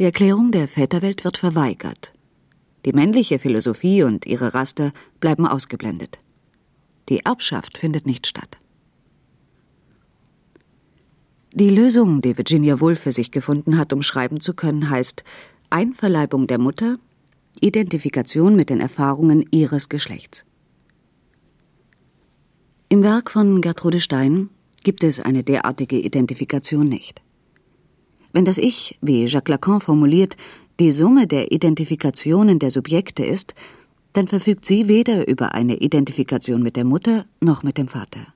[0.00, 2.14] Die Erklärung der Väterwelt wird verweigert.
[2.86, 6.18] Die männliche Philosophie und ihre Raster bleiben ausgeblendet.
[7.10, 8.56] Die Erbschaft findet nicht statt.
[11.52, 15.22] Die Lösung, die Virginia Woolf für sich gefunden hat, um schreiben zu können, heißt
[15.68, 16.98] Einverleibung der Mutter,
[17.60, 20.46] Identifikation mit den Erfahrungen ihres Geschlechts.
[22.88, 24.48] Im Werk von Gertrude Stein
[24.82, 27.20] gibt es eine derartige Identifikation nicht.
[28.32, 30.36] Wenn das Ich, wie Jacques Lacan formuliert,
[30.78, 33.54] die Summe der Identifikationen der Subjekte ist,
[34.12, 38.26] dann verfügt sie weder über eine Identifikation mit der Mutter noch mit dem Vater.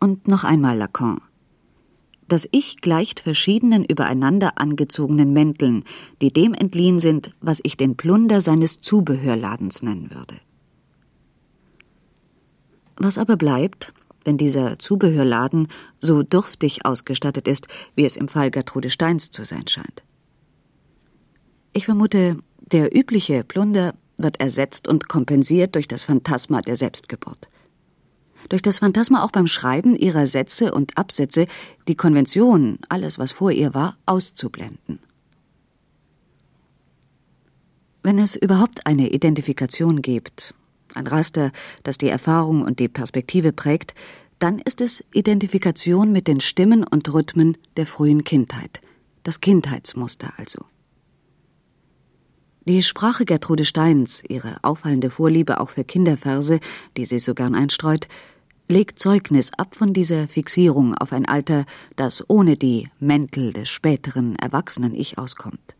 [0.00, 1.20] Und noch einmal Lacan.
[2.28, 5.84] Das Ich gleicht verschiedenen übereinander angezogenen Mänteln,
[6.20, 10.36] die dem entliehen sind, was ich den Plunder seines Zubehörladens nennen würde.
[12.96, 13.92] Was aber bleibt,
[14.24, 15.68] wenn dieser Zubehörladen
[16.00, 20.02] so dürftig ausgestattet ist, wie es im Fall Gertrude Steins zu sein scheint?
[21.72, 27.48] Ich vermute, der übliche Plunder wird ersetzt und kompensiert durch das Phantasma der Selbstgeburt
[28.48, 31.46] durch das Phantasma auch beim Schreiben ihrer Sätze und Absätze
[31.88, 34.98] die Konvention, alles was vor ihr war, auszublenden.
[38.02, 40.54] Wenn es überhaupt eine Identifikation gibt,
[40.94, 43.94] ein Raster, das die Erfahrung und die Perspektive prägt,
[44.38, 48.80] dann ist es Identifikation mit den Stimmen und Rhythmen der frühen Kindheit,
[49.22, 50.64] das Kindheitsmuster also.
[52.64, 56.60] Die Sprache Gertrude Steins, ihre auffallende Vorliebe auch für Kinderverse,
[56.96, 58.06] die sie so gern einstreut,
[58.68, 61.64] legt Zeugnis ab von dieser Fixierung auf ein Alter,
[61.96, 65.74] das ohne die Mäntel des späteren erwachsenen Ich auskommt.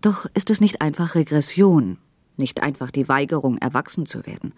[0.00, 1.98] Doch ist es nicht einfach Regression,
[2.36, 4.54] nicht einfach die Weigerung, erwachsen zu werden.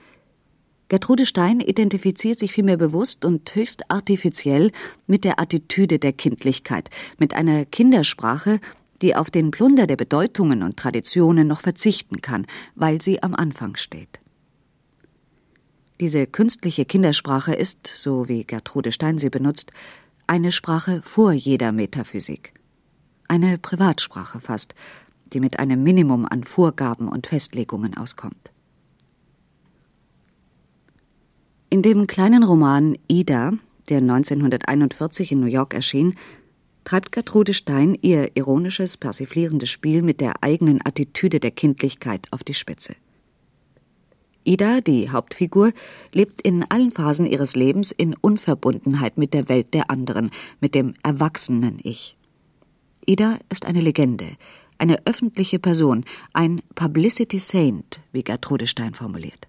[0.89, 4.71] Gertrude Stein identifiziert sich vielmehr bewusst und höchst artifiziell
[5.07, 8.61] mit der Attitüde der Kindlichkeit, mit einer Kindersprache,
[9.03, 12.47] die auf den Plunder der Bedeutungen und Traditionen noch verzichten kann,
[12.77, 14.21] weil sie am Anfang steht.
[15.99, 19.73] Diese künstliche Kindersprache ist, so wie Gertrude Stein sie benutzt,
[20.27, 22.53] eine Sprache vor jeder Metaphysik.
[23.29, 24.75] Eine Privatsprache fast,
[25.33, 28.51] die mit einem Minimum an Vorgaben und Festlegungen auskommt.
[31.69, 33.53] In dem kleinen Roman Ida,
[33.89, 36.15] der 1941 in New York erschien,
[36.85, 42.55] treibt Gertrude Stein ihr ironisches, persiflierendes Spiel mit der eigenen Attitüde der Kindlichkeit auf die
[42.55, 42.95] Spitze.
[44.45, 45.73] Ida, die Hauptfigur,
[46.13, 50.95] lebt in allen Phasen ihres Lebens in Unverbundenheit mit der Welt der anderen, mit dem
[51.03, 52.17] erwachsenen Ich.
[53.07, 54.29] Ida ist eine Legende,
[54.79, 59.49] eine öffentliche Person, ein Publicity Saint, wie Gertrude Stein formuliert.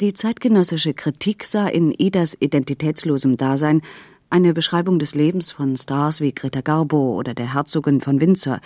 [0.00, 3.82] Die zeitgenössische Kritik sah in Idas identitätslosem Dasein
[4.30, 8.60] eine Beschreibung des Lebens von Stars wie Greta Garbo oder der Herzogin von Windsor,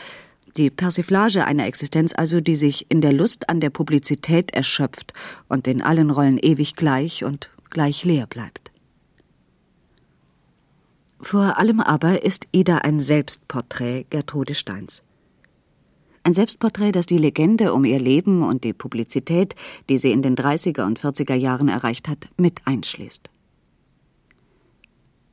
[0.56, 5.12] die Persiflage einer Existenz also, die sich in der Lust an der Publizität erschöpft
[5.48, 8.63] und in allen Rollen ewig gleich und gleich leer bleibt.
[11.24, 15.02] Vor allem aber ist Ida ein Selbstporträt Gertrude Steins.
[16.22, 19.54] Ein Selbstporträt, das die Legende um ihr Leben und die Publizität,
[19.88, 23.30] die sie in den 30er und 40er Jahren erreicht hat, mit einschließt.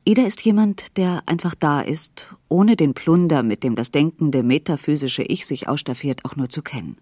[0.06, 5.22] Ida ist jemand, der einfach da ist, ohne den Plunder, mit dem das denkende metaphysische
[5.24, 6.96] Ich sich ausstaffiert, auch nur zu kennen.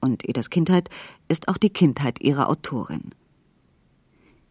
[0.00, 0.90] Und Idas Kindheit
[1.28, 3.12] ist auch die Kindheit ihrer Autorin.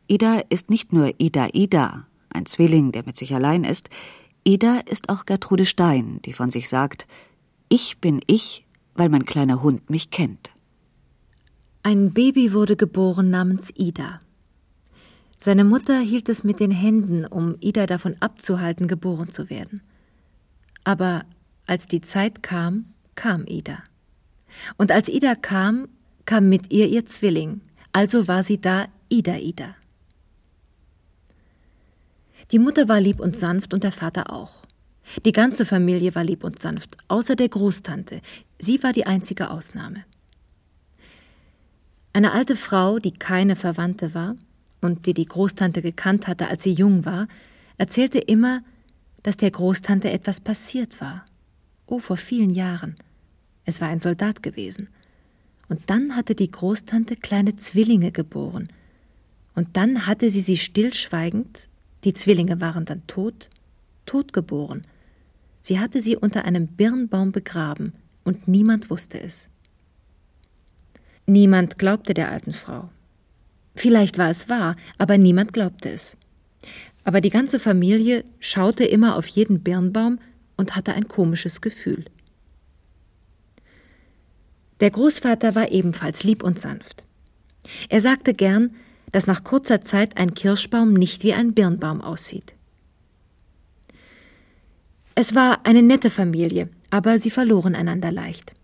[0.08, 3.90] Ida ist nicht nur Ida Ida, ein Zwilling, der mit sich allein ist,
[4.44, 7.08] Ida ist auch Gertrude Stein, die von sich sagt,
[7.68, 8.64] ich bin ich,
[8.94, 10.52] weil mein kleiner Hund mich kennt.
[11.82, 14.22] Ein Baby wurde geboren namens Ida.
[15.38, 19.82] Seine Mutter hielt es mit den Händen, um Ida davon abzuhalten, geboren zu werden.
[20.84, 21.24] Aber
[21.68, 23.80] als die Zeit kam, kam Ida.
[24.78, 25.88] Und als Ida kam,
[26.26, 27.62] kam mit ihr ihr Zwilling,
[27.92, 29.76] also war sie da Ida Ida.
[32.52, 34.66] Die Mutter war lieb und sanft und der Vater auch.
[35.24, 38.22] Die ganze Familie war lieb und sanft, außer der Großtante.
[38.60, 40.04] Sie war die einzige Ausnahme.
[42.14, 44.36] Eine alte Frau, die keine Verwandte war
[44.82, 47.28] und die die Großtante gekannt hatte, als sie jung war,
[47.78, 48.62] erzählte immer,
[49.22, 51.26] dass der Großtante etwas passiert war.
[51.88, 52.96] Oh, vor vielen Jahren.
[53.66, 54.90] Es war ein Soldat gewesen.
[55.68, 58.70] Und dann hatte die Großtante kleine Zwillinge geboren.
[59.56, 61.68] Und dann hatte sie sie stillschweigend,
[62.06, 63.50] die Zwillinge waren dann tot,
[64.06, 64.86] tot geboren.
[65.62, 67.94] Sie hatte sie unter einem Birnbaum begraben,
[68.24, 69.50] und niemand wusste es.
[71.28, 72.90] Niemand glaubte der alten Frau.
[73.76, 76.18] Vielleicht war es wahr, aber niemand glaubte es.
[77.04, 80.20] Aber die ganze Familie schaute immer auf jeden Birnbaum
[80.58, 82.06] und hatte ein komisches Gefühl.
[84.80, 87.06] Der Großvater war ebenfalls lieb und sanft.
[87.90, 88.76] Er sagte gern,
[89.16, 92.54] dass nach kurzer Zeit ein Kirschbaum nicht wie ein Birnbaum aussieht.
[95.16, 98.56] Es war eine nette Familie, aber sie verloren einander leicht.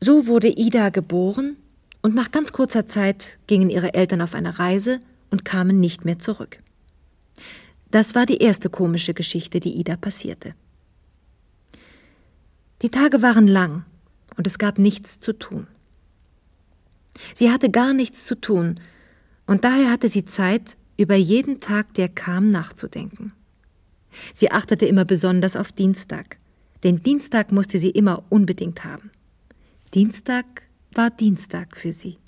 [0.00, 1.56] So wurde Ida geboren,
[2.00, 5.00] und nach ganz kurzer Zeit gingen ihre Eltern auf eine Reise
[5.30, 6.60] und kamen nicht mehr zurück.
[7.90, 10.54] Das war die erste komische Geschichte, die Ida passierte.
[12.82, 13.84] Die Tage waren lang
[14.36, 15.66] und es gab nichts zu tun.
[17.34, 18.78] Sie hatte gar nichts zu tun,
[19.48, 23.32] und daher hatte sie Zeit, über jeden Tag, der kam, nachzudenken.
[24.34, 26.36] Sie achtete immer besonders auf Dienstag,
[26.84, 29.10] denn Dienstag musste sie immer unbedingt haben.
[29.94, 30.44] Dienstag
[30.92, 32.18] war Dienstag für sie.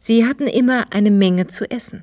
[0.00, 2.02] Sie hatten immer eine Menge zu essen.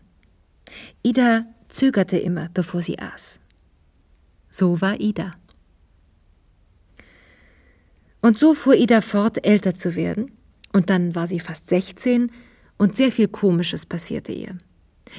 [1.03, 3.39] Ida zögerte immer, bevor sie aß.
[4.49, 5.35] So war Ida.
[8.21, 10.31] Und so fuhr Ida fort, älter zu werden,
[10.71, 12.31] und dann war sie fast 16
[12.77, 14.57] und sehr viel Komisches passierte ihr.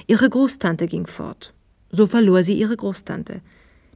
[0.07, 1.55] Ihre Großtante ging fort.
[1.91, 3.41] So verlor sie ihre Großtante,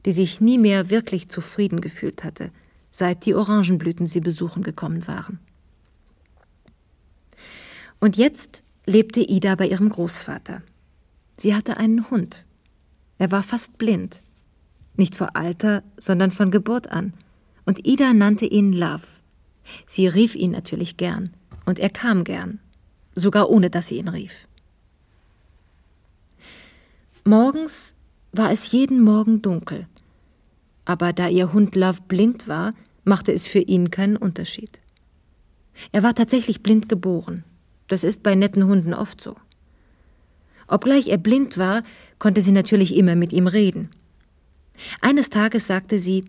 [0.05, 2.51] die sich nie mehr wirklich zufrieden gefühlt hatte,
[2.91, 5.39] seit die Orangenblüten sie besuchen gekommen waren.
[7.99, 10.61] Und jetzt lebte Ida bei ihrem Großvater.
[11.37, 12.45] Sie hatte einen Hund.
[13.17, 14.21] Er war fast blind.
[14.95, 17.13] Nicht vor Alter, sondern von Geburt an.
[17.65, 19.07] Und Ida nannte ihn Love.
[19.87, 21.31] Sie rief ihn natürlich gern.
[21.65, 22.59] Und er kam gern
[23.15, 24.47] sogar ohne dass sie ihn rief.
[27.23, 27.95] Morgens
[28.31, 29.87] war es jeden Morgen dunkel,
[30.85, 34.79] aber da ihr Hund Love blind war, machte es für ihn keinen Unterschied.
[35.91, 37.43] Er war tatsächlich blind geboren.
[37.87, 39.35] Das ist bei netten Hunden oft so.
[40.67, 41.83] Obgleich er blind war,
[42.19, 43.89] konnte sie natürlich immer mit ihm reden.
[45.01, 46.25] Eines Tages sagte sie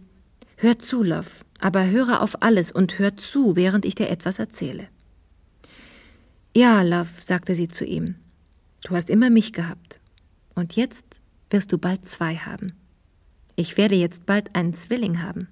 [0.57, 4.89] Hör zu, Love, aber höre auf alles und hör zu, während ich dir etwas erzähle.
[6.57, 8.15] Ja, Love, sagte sie zu ihm,
[8.85, 10.01] du hast immer mich gehabt.
[10.55, 12.75] Und jetzt wirst du bald zwei haben.
[13.57, 15.49] Ich werde jetzt bald einen Zwilling haben.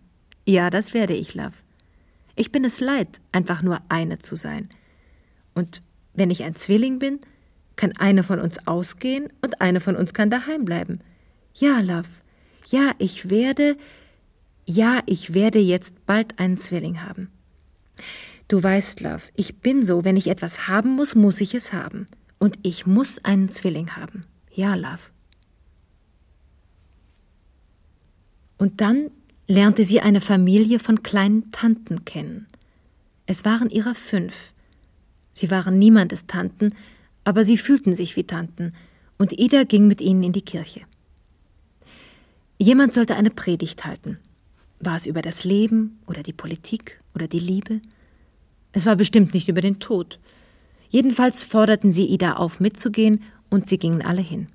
[0.46, 1.56] Ja, das werde ich, Love.
[2.36, 4.68] Ich bin es leid, einfach nur eine zu sein.
[5.54, 5.82] Und
[6.14, 7.20] wenn ich ein Zwilling bin,
[7.74, 11.00] kann eine von uns ausgehen und eine von uns kann daheim bleiben.
[11.54, 12.08] Ja, Love.
[12.68, 13.76] Ja, ich werde,
[14.66, 17.32] ja, ich werde jetzt bald einen Zwilling haben.
[18.52, 22.06] Du weißt, Love, ich bin so, wenn ich etwas haben muss, muss ich es haben.
[22.38, 24.26] Und ich muss einen Zwilling haben.
[24.52, 25.08] Ja, Love.
[28.58, 29.10] Und dann
[29.48, 32.46] lernte sie eine Familie von kleinen Tanten kennen.
[33.24, 34.52] Es waren ihrer fünf.
[35.32, 36.74] Sie waren niemandes Tanten,
[37.24, 38.74] aber sie fühlten sich wie Tanten,
[39.16, 40.82] und Ida ging mit ihnen in die Kirche.
[42.58, 44.18] Jemand sollte eine Predigt halten.
[44.78, 47.80] War es über das Leben oder die Politik oder die Liebe?
[48.72, 50.18] Es war bestimmt nicht über den Tod.
[50.88, 54.48] Jedenfalls forderten sie Ida auf, mitzugehen, und sie gingen alle hin.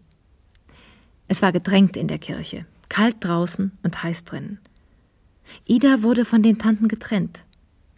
[1.27, 4.59] Es war gedrängt in der Kirche, kalt draußen und heiß drinnen.
[5.65, 7.45] Ida wurde von den Tanten getrennt.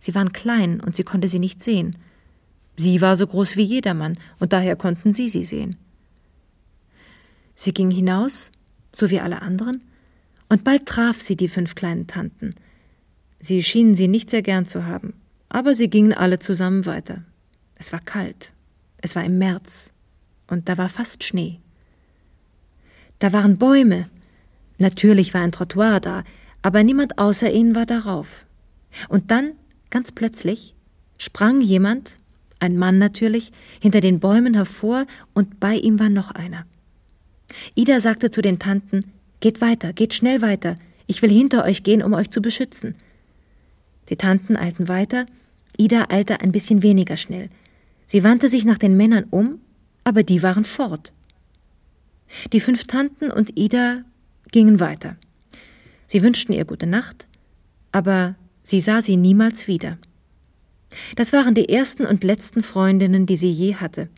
[0.01, 1.97] Sie waren klein und sie konnte sie nicht sehen.
[2.76, 5.76] Sie war so groß wie jedermann, und daher konnten sie sie sehen.
[7.55, 8.51] Sie ging hinaus,
[8.93, 9.82] so wie alle anderen,
[10.47, 12.55] und bald traf sie die fünf kleinen Tanten.
[13.39, 15.13] Sie schienen sie nicht sehr gern zu haben,
[15.50, 17.24] aber sie gingen alle zusammen weiter.
[17.76, 18.54] Es war kalt.
[18.97, 19.91] Es war im März.
[20.47, 21.60] Und da war fast Schnee.
[23.20, 24.10] Da waren Bäume.
[24.78, 26.24] Natürlich war ein Trottoir da,
[26.62, 28.45] aber niemand außer ihnen war darauf.
[29.10, 29.52] Und dann,
[29.89, 30.74] ganz plötzlich,
[31.18, 32.20] sprang jemand,
[32.60, 36.66] ein Mann natürlich, hinter den Bäumen hervor, und bei ihm war noch einer.
[37.76, 40.76] Ida sagte zu den Tanten Geht weiter, geht schnell weiter,
[41.08, 42.95] ich will hinter euch gehen, um euch zu beschützen.
[44.10, 45.26] Die Tanten eilten weiter,
[45.80, 47.49] Ida eilte ein bisschen weniger schnell.
[48.05, 49.59] Sie wandte sich nach den Männern um,
[50.03, 51.13] aber die waren fort.
[52.53, 54.03] Die fünf Tanten und Ida
[54.51, 55.15] gingen weiter.
[56.07, 57.27] Sie wünschten ihr gute Nacht,
[57.91, 59.97] aber sie sah sie niemals wieder.
[61.15, 64.09] Das waren die ersten und letzten Freundinnen, die sie je hatte.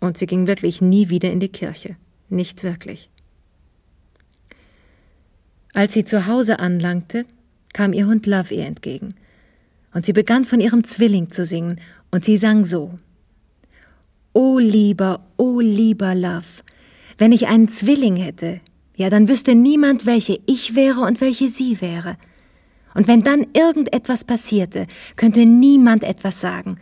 [0.00, 1.96] Und sie ging wirklich nie wieder in die Kirche.
[2.28, 3.10] Nicht wirklich.
[5.72, 7.26] Als sie zu Hause anlangte,
[7.72, 9.14] kam ihr Hund Love ihr entgegen.
[9.94, 11.80] Und sie begann von ihrem Zwilling zu singen,
[12.10, 12.96] und sie sang so.
[14.32, 16.62] O lieber, o lieber Love,
[17.18, 18.60] wenn ich einen Zwilling hätte,
[18.96, 22.16] ja, dann wüsste niemand, welche ich wäre und welche sie wäre.
[22.94, 24.86] Und wenn dann irgendetwas passierte,
[25.16, 26.78] könnte niemand etwas sagen.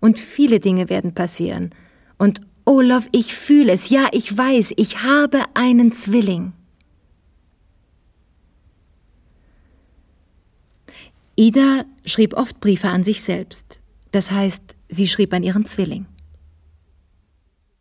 [0.00, 1.70] Und viele Dinge werden passieren.
[2.18, 6.52] Und Olaf, ich fühle es, ja, ich weiß, ich habe einen Zwilling.
[11.36, 13.80] Ida schrieb oft Briefe an sich selbst.
[14.10, 16.06] Das heißt, sie schrieb an ihren Zwilling.